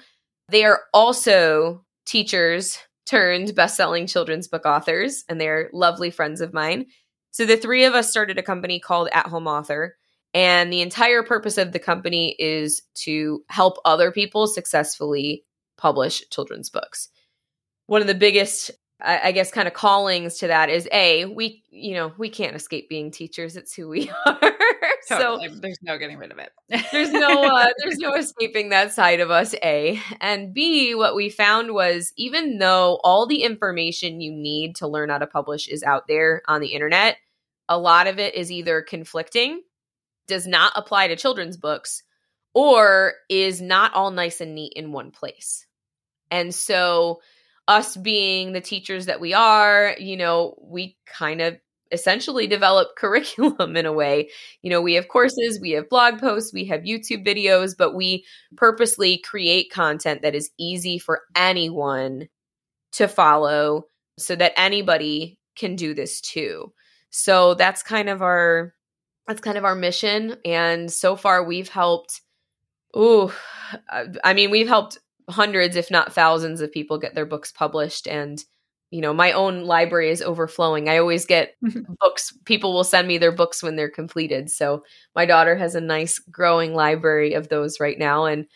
they 0.48 0.64
are 0.64 0.80
also 0.92 1.84
teachers 2.06 2.78
turned 3.06 3.54
best-selling 3.54 4.06
children's 4.06 4.48
book 4.48 4.64
authors 4.66 5.24
and 5.28 5.40
they're 5.40 5.70
lovely 5.72 6.10
friends 6.10 6.40
of 6.40 6.54
mine. 6.54 6.86
So 7.32 7.44
the 7.44 7.56
three 7.56 7.84
of 7.84 7.94
us 7.94 8.10
started 8.10 8.38
a 8.38 8.42
company 8.42 8.80
called 8.80 9.08
At 9.12 9.26
Home 9.26 9.46
Author 9.46 9.96
and 10.32 10.72
the 10.72 10.82
entire 10.82 11.22
purpose 11.22 11.58
of 11.58 11.72
the 11.72 11.78
company 11.78 12.34
is 12.38 12.82
to 13.02 13.44
help 13.48 13.78
other 13.84 14.10
people 14.10 14.46
successfully 14.46 15.44
publish 15.76 16.22
children's 16.30 16.70
books. 16.70 17.08
one 17.86 18.00
of 18.00 18.06
the 18.06 18.14
biggest 18.14 18.70
I, 19.00 19.28
I 19.28 19.32
guess 19.32 19.50
kind 19.50 19.66
of 19.66 19.74
callings 19.74 20.38
to 20.38 20.48
that 20.48 20.70
is 20.70 20.88
a 20.92 21.24
we 21.26 21.62
you 21.70 21.94
know 21.94 22.12
we 22.16 22.30
can't 22.30 22.54
escape 22.54 22.88
being 22.88 23.10
teachers 23.10 23.56
it's 23.56 23.74
who 23.74 23.88
we 23.88 24.10
are 24.26 24.38
totally. 25.08 25.48
so 25.48 25.54
there's 25.60 25.78
no 25.82 25.98
getting 25.98 26.16
rid 26.16 26.30
of 26.30 26.38
it 26.38 26.52
there's 26.92 27.12
no 27.12 27.44
uh, 27.44 27.68
there's 27.82 27.98
no 27.98 28.14
escaping 28.14 28.68
that 28.68 28.92
side 28.92 29.20
of 29.20 29.30
us 29.30 29.54
a 29.62 30.00
and 30.20 30.54
b 30.54 30.94
what 30.94 31.16
we 31.16 31.28
found 31.28 31.72
was 31.72 32.12
even 32.16 32.58
though 32.58 33.00
all 33.02 33.26
the 33.26 33.42
information 33.42 34.20
you 34.20 34.32
need 34.32 34.76
to 34.76 34.86
learn 34.86 35.10
how 35.10 35.18
to 35.18 35.26
publish 35.26 35.68
is 35.68 35.82
out 35.82 36.06
there 36.06 36.42
on 36.46 36.60
the 36.60 36.68
internet 36.68 37.16
a 37.68 37.78
lot 37.78 38.06
of 38.06 38.18
it 38.18 38.34
is 38.34 38.52
either 38.52 38.80
conflicting 38.80 39.60
does 40.26 40.46
not 40.46 40.72
apply 40.76 41.08
to 41.08 41.16
children's 41.16 41.56
books 41.56 42.02
or 42.54 43.14
is 43.28 43.60
not 43.60 43.92
all 43.94 44.12
nice 44.12 44.40
and 44.40 44.54
neat 44.54 44.72
in 44.76 44.92
one 44.92 45.10
place 45.10 45.66
and 46.30 46.54
so 46.54 47.20
us 47.68 47.96
being 47.96 48.52
the 48.52 48.60
teachers 48.60 49.06
that 49.06 49.20
we 49.20 49.32
are, 49.32 49.96
you 49.98 50.16
know, 50.16 50.56
we 50.62 50.96
kind 51.06 51.40
of 51.40 51.56
essentially 51.92 52.46
develop 52.46 52.88
curriculum 52.96 53.76
in 53.76 53.86
a 53.86 53.92
way. 53.92 54.28
You 54.62 54.70
know, 54.70 54.82
we 54.82 54.94
have 54.94 55.08
courses, 55.08 55.58
we 55.60 55.70
have 55.72 55.88
blog 55.88 56.18
posts, 56.18 56.52
we 56.52 56.64
have 56.66 56.82
YouTube 56.82 57.26
videos, 57.26 57.74
but 57.76 57.94
we 57.94 58.24
purposely 58.56 59.18
create 59.18 59.70
content 59.70 60.22
that 60.22 60.34
is 60.34 60.50
easy 60.58 60.98
for 60.98 61.22
anyone 61.34 62.28
to 62.92 63.08
follow 63.08 63.86
so 64.18 64.36
that 64.36 64.52
anybody 64.56 65.38
can 65.56 65.76
do 65.76 65.94
this 65.94 66.20
too. 66.20 66.72
So 67.10 67.54
that's 67.54 67.82
kind 67.82 68.08
of 68.08 68.22
our 68.22 68.74
that's 69.26 69.40
kind 69.40 69.56
of 69.56 69.64
our 69.64 69.74
mission 69.74 70.36
and 70.44 70.92
so 70.92 71.16
far 71.16 71.42
we've 71.42 71.68
helped 71.70 72.20
ooh 72.94 73.32
I 74.22 74.34
mean 74.34 74.50
we've 74.50 74.68
helped 74.68 74.98
hundreds, 75.28 75.76
if 75.76 75.90
not 75.90 76.12
thousands, 76.12 76.60
of 76.60 76.72
people 76.72 76.98
get 76.98 77.14
their 77.14 77.26
books 77.26 77.52
published. 77.52 78.06
And, 78.06 78.42
you 78.90 79.00
know, 79.00 79.12
my 79.12 79.32
own 79.32 79.64
library 79.64 80.10
is 80.10 80.22
overflowing. 80.22 80.88
I 80.88 80.98
always 80.98 81.26
get 81.26 81.56
books, 82.00 82.36
people 82.44 82.72
will 82.72 82.84
send 82.84 83.08
me 83.08 83.18
their 83.18 83.32
books 83.32 83.62
when 83.62 83.76
they're 83.76 83.90
completed. 83.90 84.50
So 84.50 84.84
my 85.14 85.26
daughter 85.26 85.56
has 85.56 85.74
a 85.74 85.80
nice 85.80 86.18
growing 86.18 86.74
library 86.74 87.34
of 87.34 87.48
those 87.48 87.80
right 87.80 87.98
now. 87.98 88.26
And 88.26 88.46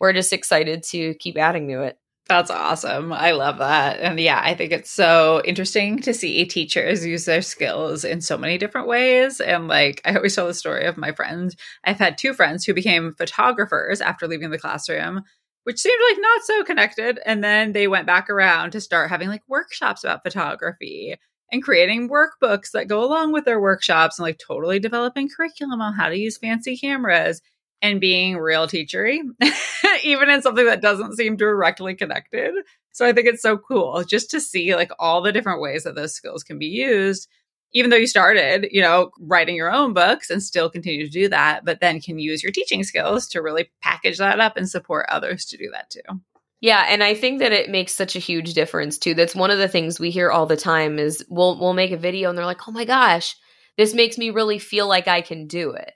we're 0.00 0.12
just 0.12 0.32
excited 0.32 0.82
to 0.84 1.14
keep 1.14 1.36
adding 1.36 1.68
to 1.68 1.82
it. 1.82 1.98
That's 2.28 2.50
awesome. 2.50 3.10
I 3.10 3.30
love 3.30 3.56
that. 3.56 4.00
And 4.00 4.20
yeah, 4.20 4.42
I 4.44 4.54
think 4.54 4.70
it's 4.70 4.90
so 4.90 5.40
interesting 5.46 5.98
to 6.02 6.12
see 6.12 6.44
teachers 6.44 7.06
use 7.06 7.24
their 7.24 7.40
skills 7.40 8.04
in 8.04 8.20
so 8.20 8.36
many 8.36 8.58
different 8.58 8.86
ways. 8.86 9.40
And 9.40 9.66
like, 9.66 10.02
I 10.04 10.14
always 10.14 10.34
tell 10.34 10.46
the 10.46 10.52
story 10.52 10.84
of 10.84 10.98
my 10.98 11.12
friend. 11.12 11.56
I've 11.84 11.98
had 11.98 12.18
two 12.18 12.34
friends 12.34 12.66
who 12.66 12.74
became 12.74 13.14
photographers 13.14 14.02
after 14.02 14.28
leaving 14.28 14.50
the 14.50 14.58
classroom 14.58 15.22
which 15.68 15.80
seemed 15.80 16.00
like 16.10 16.16
not 16.18 16.42
so 16.44 16.64
connected. 16.64 17.20
And 17.26 17.44
then 17.44 17.72
they 17.72 17.88
went 17.88 18.06
back 18.06 18.30
around 18.30 18.70
to 18.70 18.80
start 18.80 19.10
having 19.10 19.28
like 19.28 19.42
workshops 19.48 20.02
about 20.02 20.22
photography 20.22 21.14
and 21.52 21.62
creating 21.62 22.08
workbooks 22.08 22.70
that 22.72 22.88
go 22.88 23.04
along 23.04 23.32
with 23.32 23.44
their 23.44 23.60
workshops 23.60 24.18
and 24.18 24.24
like 24.24 24.38
totally 24.38 24.78
developing 24.78 25.28
curriculum 25.28 25.82
on 25.82 25.92
how 25.92 26.08
to 26.08 26.16
use 26.16 26.38
fancy 26.38 26.74
cameras 26.74 27.42
and 27.82 28.00
being 28.00 28.38
real 28.38 28.66
teachery, 28.66 29.18
even 30.04 30.30
in 30.30 30.40
something 30.40 30.64
that 30.64 30.80
doesn't 30.80 31.16
seem 31.18 31.36
directly 31.36 31.94
connected. 31.94 32.54
So 32.92 33.04
I 33.04 33.12
think 33.12 33.26
it's 33.26 33.42
so 33.42 33.58
cool 33.58 34.04
just 34.04 34.30
to 34.30 34.40
see 34.40 34.74
like 34.74 34.92
all 34.98 35.20
the 35.20 35.32
different 35.32 35.60
ways 35.60 35.84
that 35.84 35.94
those 35.94 36.14
skills 36.14 36.44
can 36.44 36.58
be 36.58 36.64
used 36.64 37.28
even 37.72 37.90
though 37.90 37.96
you 37.96 38.06
started, 38.06 38.68
you 38.70 38.80
know, 38.80 39.10
writing 39.20 39.56
your 39.56 39.72
own 39.72 39.92
books 39.92 40.30
and 40.30 40.42
still 40.42 40.70
continue 40.70 41.04
to 41.04 41.12
do 41.12 41.28
that, 41.28 41.64
but 41.64 41.80
then 41.80 42.00
can 42.00 42.18
use 42.18 42.42
your 42.42 42.52
teaching 42.52 42.82
skills 42.82 43.26
to 43.28 43.42
really 43.42 43.70
package 43.82 44.18
that 44.18 44.40
up 44.40 44.56
and 44.56 44.68
support 44.68 45.06
others 45.08 45.44
to 45.46 45.56
do 45.56 45.68
that 45.72 45.90
too. 45.90 46.20
Yeah, 46.60 46.86
and 46.88 47.04
I 47.04 47.14
think 47.14 47.38
that 47.38 47.52
it 47.52 47.70
makes 47.70 47.94
such 47.94 48.16
a 48.16 48.20
huge 48.20 48.54
difference 48.54 48.98
too. 48.98 49.14
That's 49.14 49.34
one 49.34 49.50
of 49.50 49.58
the 49.58 49.68
things 49.68 50.00
we 50.00 50.10
hear 50.10 50.30
all 50.30 50.46
the 50.46 50.56
time 50.56 50.98
is 50.98 51.24
we'll 51.28 51.58
we'll 51.58 51.72
make 51.72 51.92
a 51.92 51.96
video 51.96 52.28
and 52.28 52.36
they're 52.36 52.46
like, 52.46 52.66
"Oh 52.66 52.72
my 52.72 52.84
gosh, 52.84 53.36
this 53.76 53.94
makes 53.94 54.18
me 54.18 54.30
really 54.30 54.58
feel 54.58 54.88
like 54.88 55.06
I 55.06 55.20
can 55.20 55.46
do 55.46 55.70
it." 55.72 55.92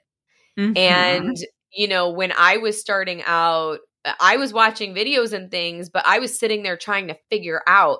Mm-hmm. 0.57 0.77
And 0.77 1.37
you 1.75 1.87
know, 1.87 2.11
when 2.11 2.31
I 2.37 2.57
was 2.57 2.79
starting 2.79 3.23
out, 3.25 3.79
I 4.21 4.37
was 4.37 4.53
watching 4.53 4.93
videos 4.93 5.33
and 5.33 5.51
things, 5.51 5.89
but 5.89 6.03
I 6.05 6.19
was 6.19 6.39
sitting 6.39 6.63
there 6.63 6.77
trying 6.77 7.07
to 7.09 7.17
figure 7.29 7.61
out 7.67 7.99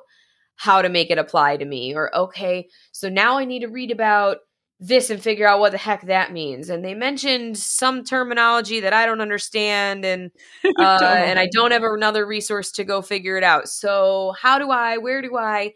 how 0.56 0.82
to 0.82 0.90
make 0.90 1.10
it 1.10 1.18
apply 1.18 1.58
to 1.58 1.66
me 1.66 1.96
or 1.96 2.16
okay 2.16 2.68
so 2.92 3.10
now 3.10 3.38
i 3.38 3.46
need 3.46 3.62
to 3.62 3.68
read 3.68 3.92
about 3.92 4.38
this 4.86 5.10
and 5.10 5.22
figure 5.22 5.48
out 5.48 5.62
what 5.62 5.72
the 5.72 5.78
heck 5.78 6.02
that 6.08 6.34
means. 6.34 6.70
And 6.70 6.84
they 6.84 6.94
mentioned 6.94 7.58
some 7.58 8.04
terminology 8.04 8.82
that 8.82 8.94
i 8.94 9.06
don't 9.06 9.22
understand 9.22 10.04
and 10.04 10.32
uh, 10.78 11.00
and 11.02 11.40
i 11.40 11.48
don't 11.52 11.72
have 11.72 11.84
another 11.84 12.26
resource 12.26 12.72
to 12.74 12.84
go 12.84 13.02
figure 13.02 13.38
it 13.38 13.44
out. 13.44 13.70
So 13.70 14.34
how 14.40 14.60
do 14.60 14.70
i 14.72 14.98
where 14.98 15.22
do 15.22 15.38
i? 15.38 15.74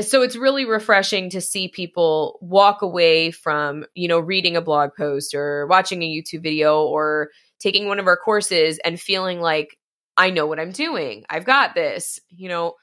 So 0.00 0.22
it's 0.22 0.34
really 0.34 0.64
refreshing 0.64 1.30
to 1.30 1.40
see 1.40 1.68
people 1.68 2.40
walk 2.42 2.82
away 2.82 3.30
from 3.30 3.84
you 3.94 4.08
know 4.08 4.18
reading 4.18 4.56
a 4.56 4.60
blog 4.60 4.90
post 4.96 5.34
or 5.34 5.66
watching 5.68 6.02
a 6.02 6.10
youtube 6.10 6.42
video 6.42 6.84
or 6.84 7.30
taking 7.60 7.86
one 7.86 8.00
of 8.00 8.08
our 8.08 8.16
courses 8.16 8.80
and 8.84 9.00
feeling 9.00 9.40
like 9.40 9.78
i 10.16 10.30
know 10.30 10.46
what 10.46 10.58
i'm 10.58 10.72
doing. 10.72 11.24
I've 11.30 11.44
got 11.44 11.76
this 11.76 12.18
you 12.30 12.48
know 12.48 12.74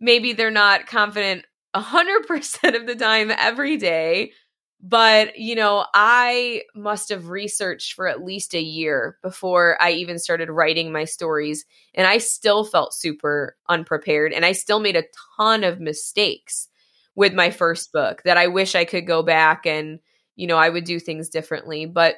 maybe 0.00 0.32
they're 0.32 0.50
not 0.50 0.86
confident 0.86 1.44
100% 1.74 2.76
of 2.76 2.86
the 2.86 2.96
time 2.96 3.30
every 3.30 3.76
day 3.76 4.32
but 4.80 5.36
you 5.38 5.54
know 5.56 5.84
i 5.92 6.62
must 6.74 7.08
have 7.08 7.28
researched 7.28 7.94
for 7.94 8.06
at 8.06 8.22
least 8.22 8.54
a 8.54 8.62
year 8.62 9.18
before 9.22 9.76
i 9.82 9.90
even 9.90 10.18
started 10.18 10.50
writing 10.50 10.92
my 10.92 11.04
stories 11.04 11.64
and 11.94 12.06
i 12.06 12.18
still 12.18 12.64
felt 12.64 12.94
super 12.94 13.56
unprepared 13.68 14.32
and 14.32 14.44
i 14.44 14.52
still 14.52 14.78
made 14.78 14.94
a 14.96 15.04
ton 15.36 15.64
of 15.64 15.80
mistakes 15.80 16.68
with 17.16 17.34
my 17.34 17.50
first 17.50 17.92
book 17.92 18.22
that 18.24 18.36
i 18.36 18.46
wish 18.46 18.76
i 18.76 18.84
could 18.84 19.06
go 19.06 19.22
back 19.22 19.66
and 19.66 19.98
you 20.36 20.46
know 20.46 20.56
i 20.56 20.68
would 20.68 20.84
do 20.84 21.00
things 21.00 21.28
differently 21.28 21.84
but 21.84 22.14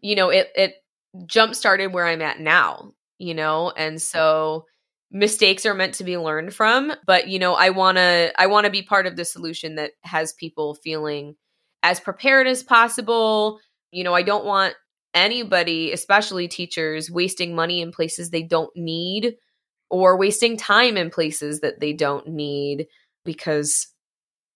you 0.00 0.16
know 0.16 0.30
it 0.30 0.48
it 0.56 0.74
jump 1.26 1.54
started 1.54 1.92
where 1.92 2.06
i'm 2.06 2.22
at 2.22 2.40
now 2.40 2.92
you 3.18 3.34
know 3.34 3.72
and 3.76 4.02
so 4.02 4.66
mistakes 5.10 5.64
are 5.64 5.74
meant 5.74 5.94
to 5.94 6.04
be 6.04 6.16
learned 6.16 6.52
from 6.52 6.92
but 7.06 7.28
you 7.28 7.38
know 7.38 7.54
i 7.54 7.70
want 7.70 7.96
to 7.96 8.32
i 8.36 8.46
want 8.46 8.64
to 8.64 8.70
be 8.70 8.82
part 8.82 9.06
of 9.06 9.16
the 9.16 9.24
solution 9.24 9.76
that 9.76 9.92
has 10.02 10.32
people 10.32 10.74
feeling 10.74 11.36
as 11.82 12.00
prepared 12.00 12.46
as 12.46 12.62
possible. 12.62 13.60
You 13.92 14.02
know 14.02 14.14
i 14.14 14.22
don't 14.22 14.44
want 14.44 14.74
anybody 15.14 15.92
especially 15.92 16.48
teachers 16.48 17.10
wasting 17.10 17.54
money 17.54 17.80
in 17.80 17.92
places 17.92 18.30
they 18.30 18.42
don't 18.42 18.74
need 18.74 19.36
or 19.88 20.16
wasting 20.16 20.56
time 20.56 20.96
in 20.96 21.10
places 21.10 21.60
that 21.60 21.78
they 21.78 21.92
don't 21.92 22.26
need 22.26 22.88
because 23.24 23.86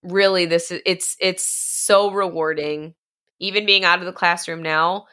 really 0.02 0.46
this 0.46 0.70
is 0.70 0.80
it's 0.84 1.16
it's 1.20 1.46
so 1.46 2.10
rewarding. 2.10 2.94
Even 3.40 3.66
being 3.66 3.84
out 3.84 4.00
of 4.00 4.04
the 4.04 4.12
classroom 4.12 4.62
now 4.62 5.06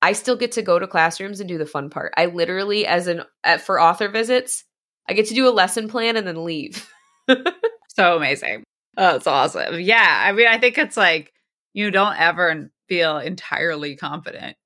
i 0.00 0.12
still 0.12 0.36
get 0.36 0.52
to 0.52 0.62
go 0.62 0.78
to 0.78 0.86
classrooms 0.86 1.40
and 1.40 1.48
do 1.48 1.58
the 1.58 1.66
fun 1.66 1.90
part. 1.90 2.14
I 2.16 2.26
literally 2.26 2.86
as 2.86 3.08
an 3.08 3.22
for 3.64 3.80
author 3.80 4.08
visits 4.08 4.64
I 5.08 5.12
get 5.12 5.26
to 5.26 5.34
do 5.34 5.48
a 5.48 5.50
lesson 5.50 5.88
plan 5.88 6.16
and 6.16 6.26
then 6.26 6.44
leave. 6.44 6.88
so 7.88 8.16
amazing. 8.16 8.64
Oh, 8.96 9.12
that's 9.12 9.26
awesome. 9.26 9.80
Yeah. 9.80 10.24
I 10.26 10.32
mean, 10.32 10.46
I 10.46 10.58
think 10.58 10.78
it's 10.78 10.96
like 10.96 11.32
you 11.72 11.90
don't 11.90 12.18
ever 12.18 12.70
feel 12.88 13.18
entirely 13.18 13.96
confident. 13.96 14.56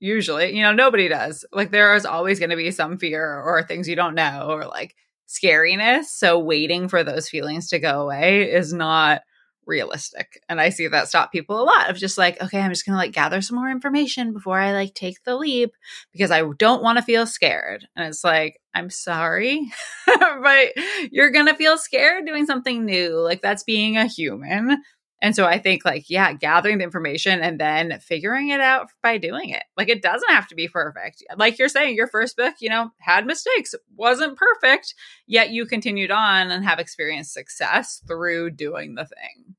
Usually, 0.00 0.56
you 0.56 0.62
know, 0.62 0.72
nobody 0.72 1.08
does. 1.08 1.44
Like, 1.52 1.70
there 1.70 1.94
is 1.94 2.04
always 2.04 2.38
going 2.38 2.50
to 2.50 2.56
be 2.56 2.70
some 2.72 2.98
fear 2.98 3.40
or 3.40 3.62
things 3.62 3.88
you 3.88 3.94
don't 3.94 4.16
know 4.16 4.48
or 4.48 4.66
like 4.66 4.96
scariness. 5.28 6.06
So, 6.06 6.38
waiting 6.38 6.88
for 6.88 7.04
those 7.04 7.28
feelings 7.28 7.68
to 7.68 7.78
go 7.78 8.02
away 8.02 8.50
is 8.50 8.72
not 8.72 9.22
realistic. 9.66 10.42
And 10.48 10.60
I 10.60 10.70
see 10.70 10.86
that 10.88 11.08
stop 11.08 11.32
people 11.32 11.60
a 11.60 11.64
lot 11.64 11.90
of 11.90 11.96
just 11.96 12.18
like, 12.18 12.40
okay, 12.42 12.60
I'm 12.60 12.70
just 12.70 12.84
going 12.84 12.94
to 12.94 12.98
like 12.98 13.12
gather 13.12 13.40
some 13.40 13.56
more 13.56 13.70
information 13.70 14.32
before 14.32 14.58
I 14.58 14.72
like 14.72 14.94
take 14.94 15.22
the 15.24 15.36
leap 15.36 15.72
because 16.12 16.30
I 16.30 16.42
don't 16.58 16.82
want 16.82 16.98
to 16.98 17.04
feel 17.04 17.26
scared. 17.26 17.86
And 17.96 18.06
it's 18.06 18.24
like, 18.24 18.60
I'm 18.74 18.90
sorry, 18.90 19.70
but 20.06 20.72
you're 21.10 21.30
going 21.30 21.46
to 21.46 21.54
feel 21.54 21.78
scared 21.78 22.26
doing 22.26 22.46
something 22.46 22.84
new. 22.84 23.18
Like 23.18 23.42
that's 23.42 23.64
being 23.64 23.96
a 23.96 24.06
human. 24.06 24.82
And 25.22 25.36
so 25.36 25.46
I 25.46 25.60
think 25.60 25.84
like, 25.84 26.10
yeah, 26.10 26.32
gathering 26.32 26.78
the 26.78 26.84
information 26.84 27.40
and 27.40 27.58
then 27.58 28.00
figuring 28.00 28.48
it 28.48 28.60
out 28.60 28.88
by 29.04 29.18
doing 29.18 29.50
it. 29.50 29.62
Like 29.76 29.88
it 29.88 30.02
doesn't 30.02 30.30
have 30.30 30.48
to 30.48 30.56
be 30.56 30.66
perfect. 30.66 31.22
Like 31.36 31.60
you're 31.60 31.68
saying, 31.68 31.94
your 31.94 32.08
first 32.08 32.36
book, 32.36 32.56
you 32.58 32.68
know, 32.68 32.90
had 32.98 33.24
mistakes, 33.24 33.72
wasn't 33.94 34.36
perfect, 34.36 34.94
yet 35.28 35.50
you 35.50 35.64
continued 35.64 36.10
on 36.10 36.50
and 36.50 36.64
have 36.64 36.80
experienced 36.80 37.32
success 37.32 38.02
through 38.08 38.50
doing 38.50 38.96
the 38.96 39.04
thing. 39.04 39.54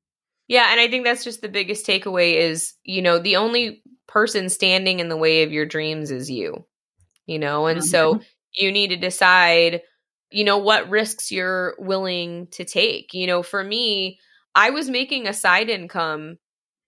Yeah. 0.48 0.68
And 0.70 0.78
I 0.78 0.88
think 0.88 1.06
that's 1.06 1.24
just 1.24 1.40
the 1.40 1.48
biggest 1.48 1.86
takeaway 1.86 2.36
is, 2.36 2.74
you 2.84 3.00
know, 3.00 3.18
the 3.18 3.36
only 3.36 3.82
person 4.06 4.50
standing 4.50 5.00
in 5.00 5.08
the 5.08 5.16
way 5.16 5.44
of 5.44 5.52
your 5.52 5.64
dreams 5.64 6.10
is 6.10 6.30
you, 6.30 6.66
you 7.24 7.38
know, 7.38 7.68
and 7.68 7.78
mm-hmm. 7.78 7.88
so 7.88 8.20
you 8.52 8.70
need 8.70 8.88
to 8.88 8.96
decide, 8.96 9.80
you 10.30 10.44
know, 10.44 10.58
what 10.58 10.90
risks 10.90 11.32
you're 11.32 11.74
willing 11.78 12.48
to 12.52 12.66
take. 12.66 13.14
You 13.14 13.26
know, 13.26 13.42
for 13.42 13.64
me, 13.64 14.18
I 14.54 14.70
was 14.70 14.88
making 14.88 15.26
a 15.26 15.32
side 15.32 15.68
income 15.68 16.38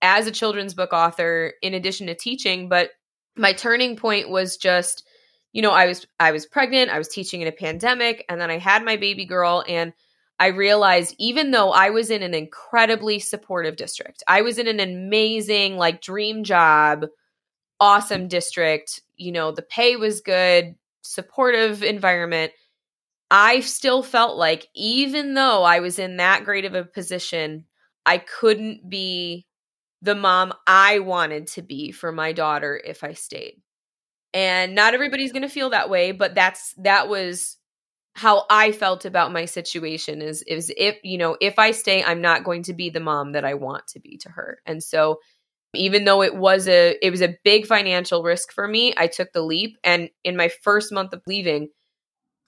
as 0.02 0.26
a 0.26 0.32
children's 0.32 0.74
book 0.74 0.92
author 0.92 1.54
in 1.62 1.74
addition 1.74 2.06
to 2.06 2.14
teaching, 2.14 2.68
but 2.68 2.90
my 3.36 3.52
turning 3.52 3.96
point 3.96 4.28
was 4.30 4.56
just 4.56 5.04
you 5.52 5.62
know, 5.62 5.70
I 5.70 5.86
was 5.86 6.06
I 6.20 6.32
was 6.32 6.44
pregnant, 6.44 6.90
I 6.90 6.98
was 6.98 7.08
teaching 7.08 7.40
in 7.40 7.48
a 7.48 7.52
pandemic, 7.52 8.26
and 8.28 8.38
then 8.38 8.50
I 8.50 8.58
had 8.58 8.84
my 8.84 8.96
baby 8.96 9.24
girl 9.24 9.64
and 9.66 9.94
I 10.38 10.48
realized 10.48 11.14
even 11.18 11.50
though 11.50 11.70
I 11.70 11.88
was 11.90 12.10
in 12.10 12.22
an 12.22 12.34
incredibly 12.34 13.18
supportive 13.18 13.76
district, 13.76 14.22
I 14.28 14.42
was 14.42 14.58
in 14.58 14.68
an 14.68 14.80
amazing, 14.80 15.78
like, 15.78 16.02
dream 16.02 16.44
job, 16.44 17.06
awesome 17.80 18.28
district, 18.28 19.00
you 19.16 19.32
know, 19.32 19.50
the 19.50 19.62
pay 19.62 19.96
was 19.96 20.20
good, 20.20 20.74
supportive 21.02 21.82
environment. 21.82 22.52
I 23.30 23.60
still 23.60 24.02
felt 24.02 24.36
like 24.36 24.68
even 24.74 25.34
though 25.34 25.64
I 25.64 25.80
was 25.80 25.98
in 25.98 26.18
that 26.18 26.44
great 26.44 26.64
of 26.64 26.74
a 26.74 26.84
position, 26.84 27.64
I 28.04 28.18
couldn't 28.18 28.88
be 28.88 29.46
the 30.02 30.14
mom 30.14 30.52
I 30.66 31.00
wanted 31.00 31.48
to 31.48 31.62
be 31.62 31.90
for 31.90 32.12
my 32.12 32.32
daughter 32.32 32.80
if 32.82 33.02
I 33.02 33.14
stayed. 33.14 33.60
And 34.32 34.74
not 34.74 34.94
everybody's 34.94 35.32
going 35.32 35.42
to 35.42 35.48
feel 35.48 35.70
that 35.70 35.90
way, 35.90 36.12
but 36.12 36.34
that's 36.34 36.74
that 36.78 37.08
was 37.08 37.56
how 38.14 38.44
I 38.48 38.72
felt 38.72 39.04
about 39.04 39.32
my 39.32 39.44
situation 39.44 40.22
is 40.22 40.42
is 40.42 40.72
if, 40.76 40.98
you 41.02 41.18
know, 41.18 41.36
if 41.40 41.58
I 41.58 41.72
stay, 41.72 42.04
I'm 42.04 42.20
not 42.20 42.44
going 42.44 42.62
to 42.64 42.74
be 42.74 42.90
the 42.90 43.00
mom 43.00 43.32
that 43.32 43.44
I 43.44 43.54
want 43.54 43.88
to 43.88 44.00
be 44.00 44.18
to 44.18 44.30
her. 44.30 44.58
And 44.66 44.82
so 44.82 45.20
even 45.74 46.04
though 46.04 46.22
it 46.22 46.34
was 46.34 46.68
a 46.68 46.96
it 47.02 47.10
was 47.10 47.22
a 47.22 47.36
big 47.44 47.66
financial 47.66 48.22
risk 48.22 48.52
for 48.52 48.66
me, 48.66 48.94
I 48.96 49.06
took 49.08 49.32
the 49.32 49.42
leap 49.42 49.78
and 49.82 50.10
in 50.22 50.36
my 50.36 50.50
first 50.62 50.92
month 50.92 51.12
of 51.12 51.22
leaving, 51.26 51.68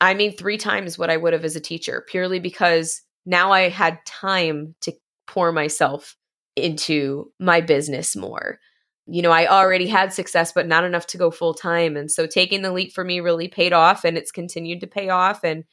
I 0.00 0.14
made 0.14 0.38
3 0.38 0.58
times 0.58 0.98
what 0.98 1.10
I 1.10 1.16
would 1.16 1.32
have 1.32 1.44
as 1.44 1.56
a 1.56 1.60
teacher 1.60 2.04
purely 2.08 2.38
because 2.38 3.02
now 3.26 3.52
I 3.52 3.68
had 3.68 3.98
time 4.06 4.74
to 4.82 4.92
pour 5.26 5.52
myself 5.52 6.16
into 6.56 7.32
my 7.38 7.60
business 7.60 8.16
more. 8.16 8.58
You 9.06 9.22
know, 9.22 9.30
I 9.30 9.46
already 9.46 9.86
had 9.86 10.12
success, 10.12 10.52
but 10.52 10.66
not 10.66 10.84
enough 10.84 11.06
to 11.08 11.18
go 11.18 11.30
full 11.30 11.54
time. 11.54 11.96
And 11.96 12.10
so 12.10 12.26
taking 12.26 12.62
the 12.62 12.72
leap 12.72 12.92
for 12.92 13.04
me 13.04 13.20
really 13.20 13.48
paid 13.48 13.72
off 13.72 14.04
and 14.04 14.18
it's 14.18 14.30
continued 14.30 14.80
to 14.80 14.86
pay 14.86 15.08
off. 15.08 15.44
And 15.44 15.64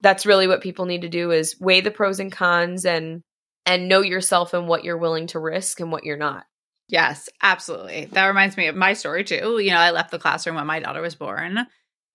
that's 0.00 0.26
really 0.26 0.46
what 0.46 0.62
people 0.62 0.86
need 0.86 1.02
to 1.02 1.08
do 1.08 1.30
is 1.30 1.56
weigh 1.60 1.80
the 1.80 1.90
pros 1.90 2.18
and 2.18 2.32
cons 2.32 2.84
and 2.84 3.22
and 3.66 3.88
know 3.88 4.00
yourself 4.00 4.54
and 4.54 4.68
what 4.68 4.84
you're 4.84 4.98
willing 4.98 5.28
to 5.28 5.38
risk 5.38 5.80
and 5.80 5.92
what 5.92 6.04
you're 6.04 6.16
not. 6.16 6.44
Yes, 6.88 7.28
absolutely. 7.40 8.06
That 8.06 8.26
reminds 8.26 8.56
me 8.56 8.66
of 8.66 8.76
my 8.76 8.92
story 8.92 9.24
too. 9.24 9.58
You 9.58 9.70
know, 9.70 9.78
I 9.78 9.92
left 9.92 10.10
the 10.10 10.18
classroom 10.18 10.56
when 10.56 10.66
my 10.66 10.80
daughter 10.80 11.00
was 11.00 11.14
born 11.14 11.66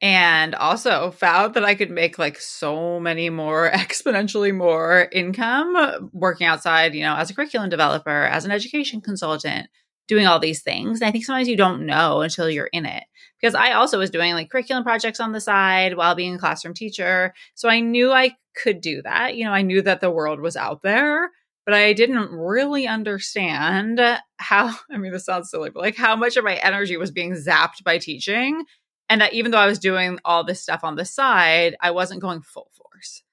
and 0.02 0.54
also 0.54 1.10
found 1.12 1.56
that 1.56 1.66
I 1.66 1.74
could 1.74 1.90
make 1.90 2.20
like 2.20 2.40
so 2.40 3.00
many 3.00 3.30
more 3.30 3.70
exponentially 3.74 4.56
more 4.56 5.10
income 5.12 6.10
working 6.14 6.48
outside, 6.48 6.94
you 6.94 7.02
know, 7.02 7.16
as 7.16 7.30
a 7.30 7.34
curriculum 7.34 7.70
developer, 7.70 8.24
as 8.24 8.46
an 8.46 8.52
education 8.52 9.02
consultant, 9.02 9.68
doing 10.08 10.28
all 10.28 10.40
these 10.40 10.62
things. 10.62 11.02
And 11.02 11.08
I 11.08 11.12
think 11.12 11.26
sometimes 11.26 11.48
you 11.48 11.58
don't 11.58 11.86
know 11.86 12.22
until 12.22 12.50
you're 12.50 12.70
in 12.72 12.86
it. 12.86 13.04
Because 13.42 13.56
I 13.56 13.74
also 13.74 14.00
was 14.00 14.10
doing 14.10 14.34
like 14.34 14.50
curriculum 14.50 14.84
projects 14.84 15.20
on 15.20 15.32
the 15.32 15.42
side 15.42 15.96
while 15.96 16.16
being 16.16 16.36
a 16.36 16.40
classroom 16.40 16.74
teacher. 16.74 17.34
So 17.54 17.70
I 17.70 17.82
knew 17.82 18.12
I 18.12 18.36
could 18.56 18.82
do 18.82 19.02
that. 19.04 19.36
You 19.36 19.46
know, 19.46 19.52
I 19.52 19.62
knew 19.62 19.82
that 19.84 20.02
the 20.02 20.10
world 20.10 20.40
was 20.40 20.56
out 20.56 20.82
there, 20.82 21.30
but 21.66 21.76
I 21.76 21.94
didn't 21.94 22.32
really 22.32 22.88
understand 22.88 24.00
how, 24.38 24.76
I 24.92 24.98
mean, 24.98 25.12
this 25.12 25.26
sounds 25.26 25.52
silly, 25.52 25.70
but 25.70 25.82
like 25.82 25.96
how 25.96 26.16
much 26.16 26.38
of 26.38 26.44
my 26.44 26.56
energy 26.56 26.98
was 26.98 27.12
being 27.12 27.34
zapped 27.34 27.84
by 27.84 27.98
teaching 27.98 28.64
and 29.10 29.22
that 29.22 29.34
even 29.34 29.52
though 29.52 29.58
I 29.58 29.68
was 29.68 29.80
doing 29.80 30.20
all 30.26 30.44
this 30.44 30.62
stuff 30.62 30.84
on 30.84 30.96
the 30.96 31.06
side, 31.06 31.76
I 31.82 31.92
wasn't 31.92 32.22
going 32.22 32.42
full 32.42 32.70
force. 32.76 33.24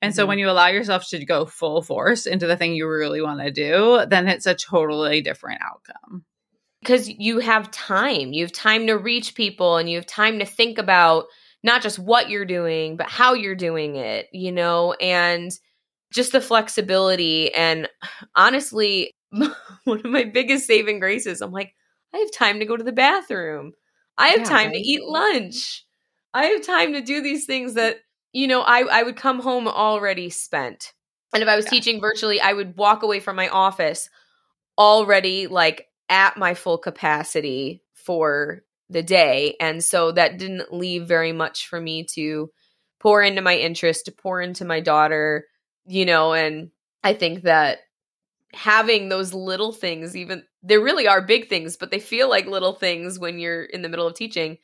And 0.00 0.12
mm-hmm. 0.12 0.16
so 0.16 0.26
when 0.26 0.38
you 0.38 0.50
allow 0.50 0.66
yourself 0.66 1.08
to 1.08 1.24
go 1.24 1.46
full 1.46 1.82
force 1.82 2.26
into 2.26 2.46
the 2.46 2.56
thing 2.56 2.74
you 2.74 2.88
really 2.88 3.22
want 3.22 3.40
to 3.40 3.50
do, 3.50 4.04
then 4.06 4.28
it's 4.28 4.46
a 4.46 4.54
totally 4.54 5.22
different 5.22 5.62
outcome. 5.62 6.24
Because 6.80 7.08
you 7.08 7.38
have 7.38 7.70
time. 7.70 8.32
You 8.32 8.42
have 8.44 8.52
time 8.52 8.88
to 8.88 8.98
reach 8.98 9.36
people 9.36 9.76
and 9.76 9.88
you 9.88 9.96
have 9.96 10.06
time 10.06 10.40
to 10.40 10.44
think 10.44 10.78
about 10.78 11.26
not 11.62 11.80
just 11.80 11.98
what 11.98 12.28
you're 12.28 12.44
doing, 12.44 12.96
but 12.96 13.08
how 13.08 13.34
you're 13.34 13.54
doing 13.54 13.94
it, 13.94 14.26
you 14.32 14.50
know, 14.50 14.94
and 14.94 15.52
just 16.12 16.32
the 16.32 16.40
flexibility. 16.40 17.54
And 17.54 17.88
honestly, 18.34 19.12
one 19.84 20.00
of 20.00 20.04
my 20.04 20.24
biggest 20.24 20.66
saving 20.66 20.98
graces, 20.98 21.40
I'm 21.40 21.52
like, 21.52 21.74
I 22.12 22.18
have 22.18 22.32
time 22.32 22.58
to 22.58 22.66
go 22.66 22.76
to 22.76 22.84
the 22.84 22.92
bathroom. 22.92 23.72
I 24.18 24.28
have 24.28 24.40
yeah, 24.40 24.44
time 24.44 24.66
right? 24.68 24.74
to 24.74 24.80
eat 24.80 25.02
lunch. 25.04 25.84
I 26.34 26.46
have 26.46 26.66
time 26.66 26.92
to 26.94 27.00
do 27.00 27.22
these 27.22 27.46
things 27.46 27.74
that, 27.74 27.98
you 28.32 28.46
know, 28.46 28.62
I, 28.62 28.80
I 28.80 29.02
would 29.02 29.16
come 29.16 29.40
home 29.40 29.68
already 29.68 30.30
spent. 30.30 30.92
And 31.34 31.42
if 31.42 31.48
I 31.48 31.56
was 31.56 31.66
yeah. 31.66 31.70
teaching 31.70 32.00
virtually, 32.00 32.40
I 32.40 32.52
would 32.52 32.76
walk 32.76 33.02
away 33.02 33.20
from 33.20 33.36
my 33.36 33.48
office 33.48 34.08
already 34.78 35.46
like 35.46 35.86
at 36.08 36.36
my 36.36 36.54
full 36.54 36.78
capacity 36.78 37.82
for 37.94 38.62
the 38.90 39.02
day. 39.02 39.56
And 39.60 39.82
so 39.82 40.12
that 40.12 40.38
didn't 40.38 40.72
leave 40.72 41.06
very 41.06 41.32
much 41.32 41.68
for 41.68 41.80
me 41.80 42.04
to 42.14 42.50
pour 43.00 43.22
into 43.22 43.42
my 43.42 43.56
interest, 43.56 44.06
to 44.06 44.12
pour 44.12 44.40
into 44.40 44.64
my 44.64 44.80
daughter, 44.80 45.46
you 45.86 46.04
know, 46.04 46.32
and 46.32 46.70
I 47.02 47.14
think 47.14 47.42
that 47.42 47.78
having 48.52 49.08
those 49.08 49.32
little 49.32 49.72
things, 49.72 50.16
even 50.16 50.44
they 50.62 50.78
really 50.78 51.06
are 51.08 51.22
big 51.22 51.48
things, 51.48 51.76
but 51.76 51.90
they 51.90 52.00
feel 52.00 52.28
like 52.28 52.46
little 52.46 52.74
things 52.74 53.18
when 53.18 53.38
you're 53.38 53.64
in 53.64 53.82
the 53.82 53.88
middle 53.88 54.06
of 54.06 54.14
teaching. 54.14 54.58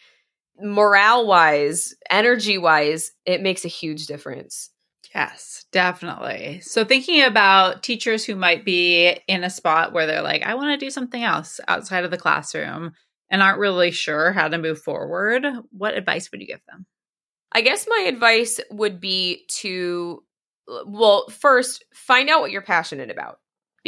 Morale 0.60 1.26
wise, 1.26 1.94
energy 2.10 2.58
wise, 2.58 3.12
it 3.24 3.42
makes 3.42 3.64
a 3.64 3.68
huge 3.68 4.06
difference. 4.06 4.70
Yes, 5.14 5.64
definitely. 5.72 6.60
So, 6.60 6.84
thinking 6.84 7.22
about 7.22 7.82
teachers 7.82 8.24
who 8.24 8.34
might 8.34 8.64
be 8.64 9.18
in 9.26 9.42
a 9.42 9.50
spot 9.50 9.92
where 9.92 10.06
they're 10.06 10.22
like, 10.22 10.42
I 10.42 10.54
want 10.54 10.78
to 10.78 10.84
do 10.84 10.90
something 10.90 11.22
else 11.22 11.60
outside 11.66 12.04
of 12.04 12.10
the 12.10 12.18
classroom 12.18 12.92
and 13.30 13.42
aren't 13.42 13.58
really 13.58 13.90
sure 13.90 14.32
how 14.32 14.48
to 14.48 14.58
move 14.58 14.80
forward, 14.80 15.46
what 15.70 15.94
advice 15.94 16.30
would 16.30 16.40
you 16.40 16.46
give 16.46 16.64
them? 16.68 16.86
I 17.52 17.62
guess 17.62 17.86
my 17.88 18.04
advice 18.08 18.60
would 18.70 19.00
be 19.00 19.46
to, 19.60 20.22
well, 20.86 21.28
first, 21.28 21.84
find 21.94 22.28
out 22.28 22.40
what 22.40 22.50
you're 22.50 22.62
passionate 22.62 23.10
about 23.10 23.38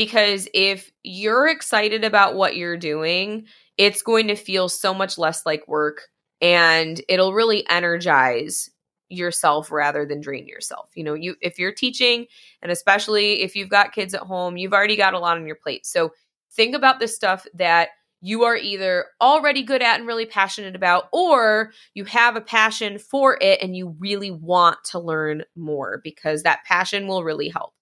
because 0.01 0.49
if 0.55 0.91
you're 1.03 1.47
excited 1.47 2.05
about 2.05 2.35
what 2.35 2.57
you're 2.57 2.79
doing, 2.79 3.45
it's 3.77 4.01
going 4.01 4.29
to 4.29 4.35
feel 4.35 4.67
so 4.67 4.95
much 4.95 5.19
less 5.19 5.45
like 5.45 5.69
work 5.69 6.09
and 6.41 6.99
it'll 7.07 7.35
really 7.35 7.69
energize 7.69 8.71
yourself 9.11 9.71
rather 9.71 10.07
than 10.07 10.23
drain 10.23 10.49
yourself. 10.49 10.89
You 10.95 11.05
know, 11.05 11.13
you 11.13 11.37
if 11.43 11.59
you're 11.59 11.75
teaching 11.75 12.25
and 12.63 12.73
especially 12.73 13.43
if 13.43 13.55
you've 13.55 13.69
got 13.69 13.93
kids 13.93 14.15
at 14.15 14.23
home, 14.23 14.57
you've 14.57 14.73
already 14.73 14.97
got 14.97 15.13
a 15.13 15.19
lot 15.19 15.37
on 15.37 15.47
your 15.47 15.57
plate. 15.57 15.85
So 15.85 16.15
think 16.51 16.75
about 16.75 16.99
the 16.99 17.07
stuff 17.07 17.47
that 17.53 17.91
you 18.23 18.45
are 18.45 18.57
either 18.57 19.05
already 19.21 19.63
good 19.63 19.83
at 19.83 19.99
and 19.99 20.07
really 20.07 20.25
passionate 20.25 20.77
about 20.77 21.09
or 21.13 21.73
you 21.93 22.07
have 22.07 22.37
a 22.37 22.41
passion 22.41 22.99
for 22.99 23.37
it 23.43 23.61
and 23.61 23.77
you 23.77 23.95
really 23.99 24.31
want 24.31 24.79
to 24.93 24.99
learn 24.99 25.45
more 25.55 26.01
because 26.03 26.45
that 26.45 26.65
passion 26.65 27.07
will 27.07 27.23
really 27.23 27.51
help. 27.51 27.75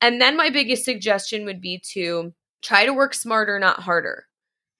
And 0.00 0.20
then 0.20 0.36
my 0.36 0.50
biggest 0.50 0.84
suggestion 0.84 1.44
would 1.44 1.60
be 1.60 1.82
to 1.92 2.32
try 2.62 2.86
to 2.86 2.94
work 2.94 3.14
smarter, 3.14 3.58
not 3.58 3.80
harder. 3.80 4.26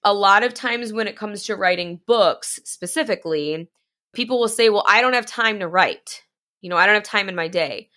A 0.02 0.14
lot 0.14 0.42
of 0.42 0.54
times 0.54 0.92
when 0.92 1.09
it 1.09 1.16
comes 1.16 1.44
to 1.44 1.56
writing 1.56 2.00
books 2.06 2.59
specifically, 2.64 3.68
people 4.14 4.40
will 4.40 4.48
say, 4.48 4.70
Well, 4.70 4.85
I 4.88 5.02
don't 5.02 5.12
have 5.12 5.26
time 5.26 5.61
to 5.61 5.68
write. 5.68 6.22
You 6.62 6.70
know, 6.70 6.76
I 6.76 6.87
don't 6.87 6.94
have 6.94 7.04
time 7.04 7.28
in 7.28 7.35
my 7.35 7.48
day. 7.48 7.90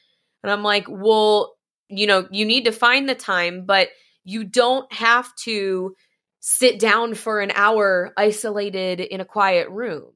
And 0.43 0.51
I'm 0.51 0.63
like, 0.63 0.86
Well, 0.89 1.55
you 1.88 2.07
know, 2.07 2.27
you 2.31 2.45
need 2.45 2.65
to 2.65 2.71
find 2.71 3.07
the 3.07 3.15
time, 3.15 3.65
but 3.65 3.89
you 4.25 4.43
don't 4.43 4.91
have 4.91 5.33
to 5.36 5.95
sit 6.39 6.79
down 6.79 7.13
for 7.13 7.39
an 7.39 7.51
hour 7.55 8.13
isolated 8.17 8.99
in 8.99 9.21
a 9.21 9.25
quiet 9.25 9.69
room. 9.69 10.12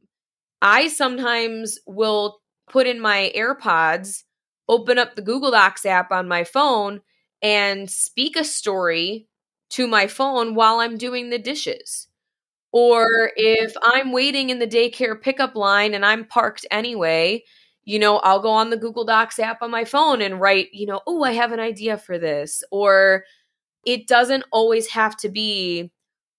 I 0.62 0.88
sometimes 0.88 1.80
will 1.86 2.40
put 2.70 2.88
in 2.88 3.00
my 3.00 3.32
AirPods 3.36 4.24
open 4.70 4.98
up 4.98 5.16
the 5.16 5.22
Google 5.22 5.52
Docs 5.52 5.86
app 5.86 6.12
on 6.12 6.28
my 6.28 6.44
phone 6.44 7.02
and 7.42 7.90
speak 7.90 8.36
a 8.36 8.44
story 8.44 9.28
to 9.70 9.88
my 9.88 10.08
phone 10.08 10.56
while 10.56 10.80
I'm 10.80 10.98
doing 10.98 11.30
the 11.30 11.40
dishes. 11.40 12.08
Or 12.72 13.32
if 13.36 13.74
I'm 13.82 14.12
waiting 14.12 14.50
in 14.50 14.60
the 14.60 14.68
daycare 14.68 15.20
pickup 15.20 15.56
line 15.56 15.94
and 15.94 16.06
I'm 16.06 16.26
parked 16.26 16.66
anyway, 16.70 17.44
you 17.86 18.00
know, 18.00 18.18
I'll 18.18 18.42
go 18.42 18.50
on 18.50 18.70
the 18.70 18.78
Google 18.78 19.06
Docs 19.06 19.40
app 19.40 19.62
on 19.62 19.72
my 19.72 19.86
phone 19.86 20.22
and 20.22 20.42
write, 20.42 20.68
you 20.74 20.86
know, 20.86 21.02
oh, 21.08 21.24
I 21.24 21.32
have 21.32 21.54
an 21.54 21.60
idea 21.60 21.98
for 21.98 22.20
this. 22.20 22.64
Or 22.72 23.24
it 23.86 24.08
doesn't 24.08 24.44
always 24.52 24.88
have 24.90 25.16
to 25.18 25.30
be 25.30 25.92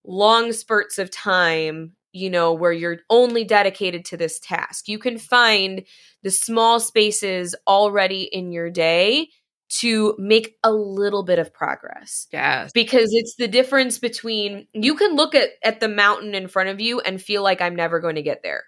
long 0.05 0.53
spurts 0.53 0.99
of 0.99 1.11
time 1.11 1.93
you 2.12 2.31
know, 2.31 2.53
where 2.53 2.73
you're 2.73 2.99
only 3.11 3.44
dedicated 3.44 4.05
to 4.07 4.16
this 4.16 4.38
task. 4.38 4.88
You 4.88 4.99
can 4.99 5.18
find 5.18 5.85
the 6.23 6.31
small 6.31 6.81
spaces 6.81 7.55
already 7.66 8.23
in 8.23 8.53
your 8.53 8.71
day 8.71 9.29
to 9.71 10.14
make 10.18 10.57
a 10.64 10.73
little 10.73 11.23
bit 11.23 11.38
of 11.38 11.53
progress. 11.53 12.27
Yes. 12.33 12.73
Because 12.73 13.11
it's 13.12 13.35
the 13.37 13.49
difference 13.49 13.99
between 13.99 14.66
you 14.73 14.94
can 14.94 15.14
look 15.14 15.35
at 15.35 15.51
at 15.62 15.81
the 15.81 15.88
mountain 15.88 16.35
in 16.35 16.49
front 16.49 16.71
of 16.71 16.81
you 16.81 17.01
and 17.01 17.21
feel 17.21 17.42
like 17.42 17.61
I'm 17.61 17.77
never 17.77 18.01
going 18.01 18.14
to 18.16 18.23
get 18.23 18.42
there. 18.42 18.64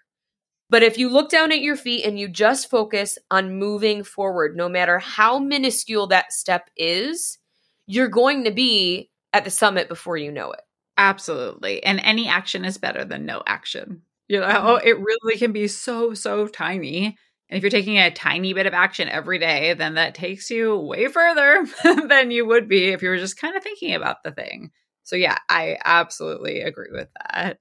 But 0.68 0.82
if 0.84 0.98
you 0.98 1.08
look 1.08 1.30
down 1.30 1.50
at 1.50 1.62
your 1.62 1.74
feet 1.74 2.04
and 2.04 2.18
you 2.18 2.28
just 2.28 2.70
focus 2.70 3.18
on 3.30 3.58
moving 3.58 4.04
forward, 4.04 4.56
no 4.56 4.68
matter 4.68 4.98
how 5.00 5.38
minuscule 5.38 6.06
that 6.08 6.32
step 6.32 6.70
is, 6.76 7.38
you're 7.86 8.08
going 8.08 8.44
to 8.44 8.52
be 8.52 9.10
at 9.32 9.44
the 9.44 9.50
summit 9.50 9.88
before 9.88 10.16
you 10.16 10.30
know 10.30 10.52
it. 10.52 10.60
Absolutely. 11.00 11.82
And 11.82 11.98
any 12.04 12.28
action 12.28 12.64
is 12.64 12.76
better 12.76 13.04
than 13.06 13.24
no 13.24 13.42
action. 13.46 14.02
You 14.28 14.40
know, 14.40 14.46
mm-hmm. 14.46 14.86
it 14.86 15.00
really 15.00 15.38
can 15.38 15.50
be 15.52 15.66
so, 15.66 16.12
so 16.14 16.46
tiny 16.46 17.16
And 17.48 17.56
if 17.56 17.62
you're 17.62 17.70
taking 17.70 17.98
a 17.98 18.10
tiny 18.12 18.52
bit 18.52 18.66
of 18.66 18.74
action 18.74 19.08
every 19.08 19.38
day, 19.38 19.74
then 19.74 19.94
that 19.94 20.14
takes 20.14 20.50
you 20.50 20.76
way 20.76 21.08
further 21.08 21.66
than 22.08 22.30
you 22.30 22.46
would 22.46 22.68
be 22.68 22.88
if 22.88 23.02
you 23.02 23.08
were 23.08 23.16
just 23.18 23.38
kind 23.38 23.56
of 23.56 23.62
thinking 23.62 23.94
about 23.94 24.22
the 24.24 24.30
thing. 24.32 24.72
So, 25.04 25.16
yeah, 25.16 25.38
I 25.48 25.78
absolutely 25.84 26.60
agree 26.60 26.90
with 26.92 27.08
that. 27.32 27.58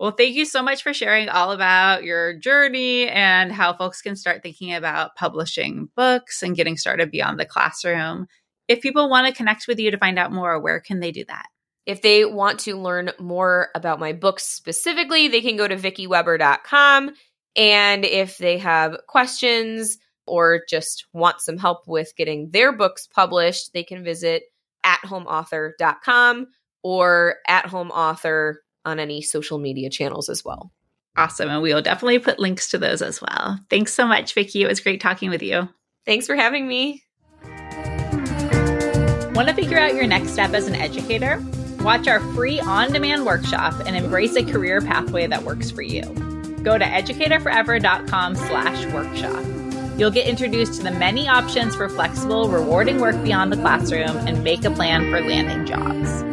Well, 0.00 0.12
thank 0.12 0.34
you 0.36 0.46
so 0.46 0.62
much 0.62 0.82
for 0.82 0.94
sharing 0.94 1.28
all 1.28 1.52
about 1.52 2.04
your 2.04 2.36
journey 2.38 3.08
and 3.08 3.52
how 3.52 3.74
folks 3.74 4.02
can 4.02 4.16
start 4.16 4.42
thinking 4.42 4.74
about 4.74 5.16
publishing 5.16 5.90
books 5.96 6.42
and 6.42 6.56
getting 6.56 6.76
started 6.78 7.10
beyond 7.12 7.40
the 7.40 7.46
classroom. 7.46 8.26
If 8.68 8.82
people 8.82 9.10
want 9.10 9.28
to 9.28 9.34
connect 9.34 9.68
with 9.68 9.80
you 9.80 9.90
to 9.92 9.98
find 9.98 10.18
out 10.18 10.32
more, 10.32 10.60
where 10.60 10.80
can 10.80 11.00
they 11.00 11.12
do 11.12 11.24
that? 11.28 11.46
If 11.84 12.02
they 12.02 12.24
want 12.24 12.60
to 12.60 12.76
learn 12.76 13.10
more 13.18 13.68
about 13.74 13.98
my 13.98 14.12
books 14.12 14.44
specifically, 14.44 15.28
they 15.28 15.40
can 15.40 15.56
go 15.56 15.66
to 15.66 15.76
vickyweber.com. 15.76 17.10
And 17.56 18.04
if 18.04 18.38
they 18.38 18.58
have 18.58 18.96
questions 19.08 19.98
or 20.26 20.62
just 20.68 21.06
want 21.12 21.40
some 21.40 21.58
help 21.58 21.88
with 21.88 22.14
getting 22.16 22.50
their 22.50 22.72
books 22.72 23.08
published, 23.08 23.72
they 23.72 23.82
can 23.82 24.04
visit 24.04 24.44
athomeauthor.com 24.86 26.46
or 26.82 27.36
at 27.46 27.66
home 27.66 27.90
author 27.90 28.62
on 28.84 28.98
any 28.98 29.22
social 29.22 29.58
media 29.58 29.90
channels 29.90 30.28
as 30.28 30.44
well. 30.44 30.72
Awesome. 31.16 31.50
And 31.50 31.62
we 31.62 31.74
will 31.74 31.82
definitely 31.82 32.18
put 32.20 32.38
links 32.38 32.70
to 32.70 32.78
those 32.78 33.02
as 33.02 33.20
well. 33.20 33.58
Thanks 33.68 33.92
so 33.92 34.06
much, 34.06 34.34
Vicky. 34.34 34.62
It 34.62 34.68
was 34.68 34.80
great 34.80 35.00
talking 35.00 35.30
with 35.30 35.42
you. 35.42 35.68
Thanks 36.06 36.26
for 36.26 36.34
having 36.36 36.66
me. 36.66 37.02
Want 39.34 39.48
to 39.48 39.54
figure 39.54 39.78
out 39.78 39.94
your 39.94 40.06
next 40.06 40.30
step 40.30 40.52
as 40.52 40.66
an 40.66 40.74
educator? 40.74 41.42
Watch 41.82 42.06
our 42.06 42.20
free 42.34 42.60
on 42.60 42.92
demand 42.92 43.26
workshop 43.26 43.74
and 43.86 43.96
embrace 43.96 44.36
a 44.36 44.44
career 44.44 44.80
pathway 44.80 45.26
that 45.26 45.42
works 45.42 45.70
for 45.70 45.82
you. 45.82 46.02
Go 46.62 46.78
to 46.78 46.84
educatorforever.com 46.84 48.36
slash 48.36 48.86
workshop. 48.92 49.44
You'll 49.98 50.12
get 50.12 50.28
introduced 50.28 50.74
to 50.74 50.84
the 50.84 50.92
many 50.92 51.28
options 51.28 51.74
for 51.74 51.88
flexible, 51.88 52.48
rewarding 52.48 53.00
work 53.00 53.20
beyond 53.24 53.52
the 53.52 53.56
classroom 53.56 54.16
and 54.28 54.44
make 54.44 54.64
a 54.64 54.70
plan 54.70 55.10
for 55.10 55.20
landing 55.20 55.66
jobs. 55.66 56.31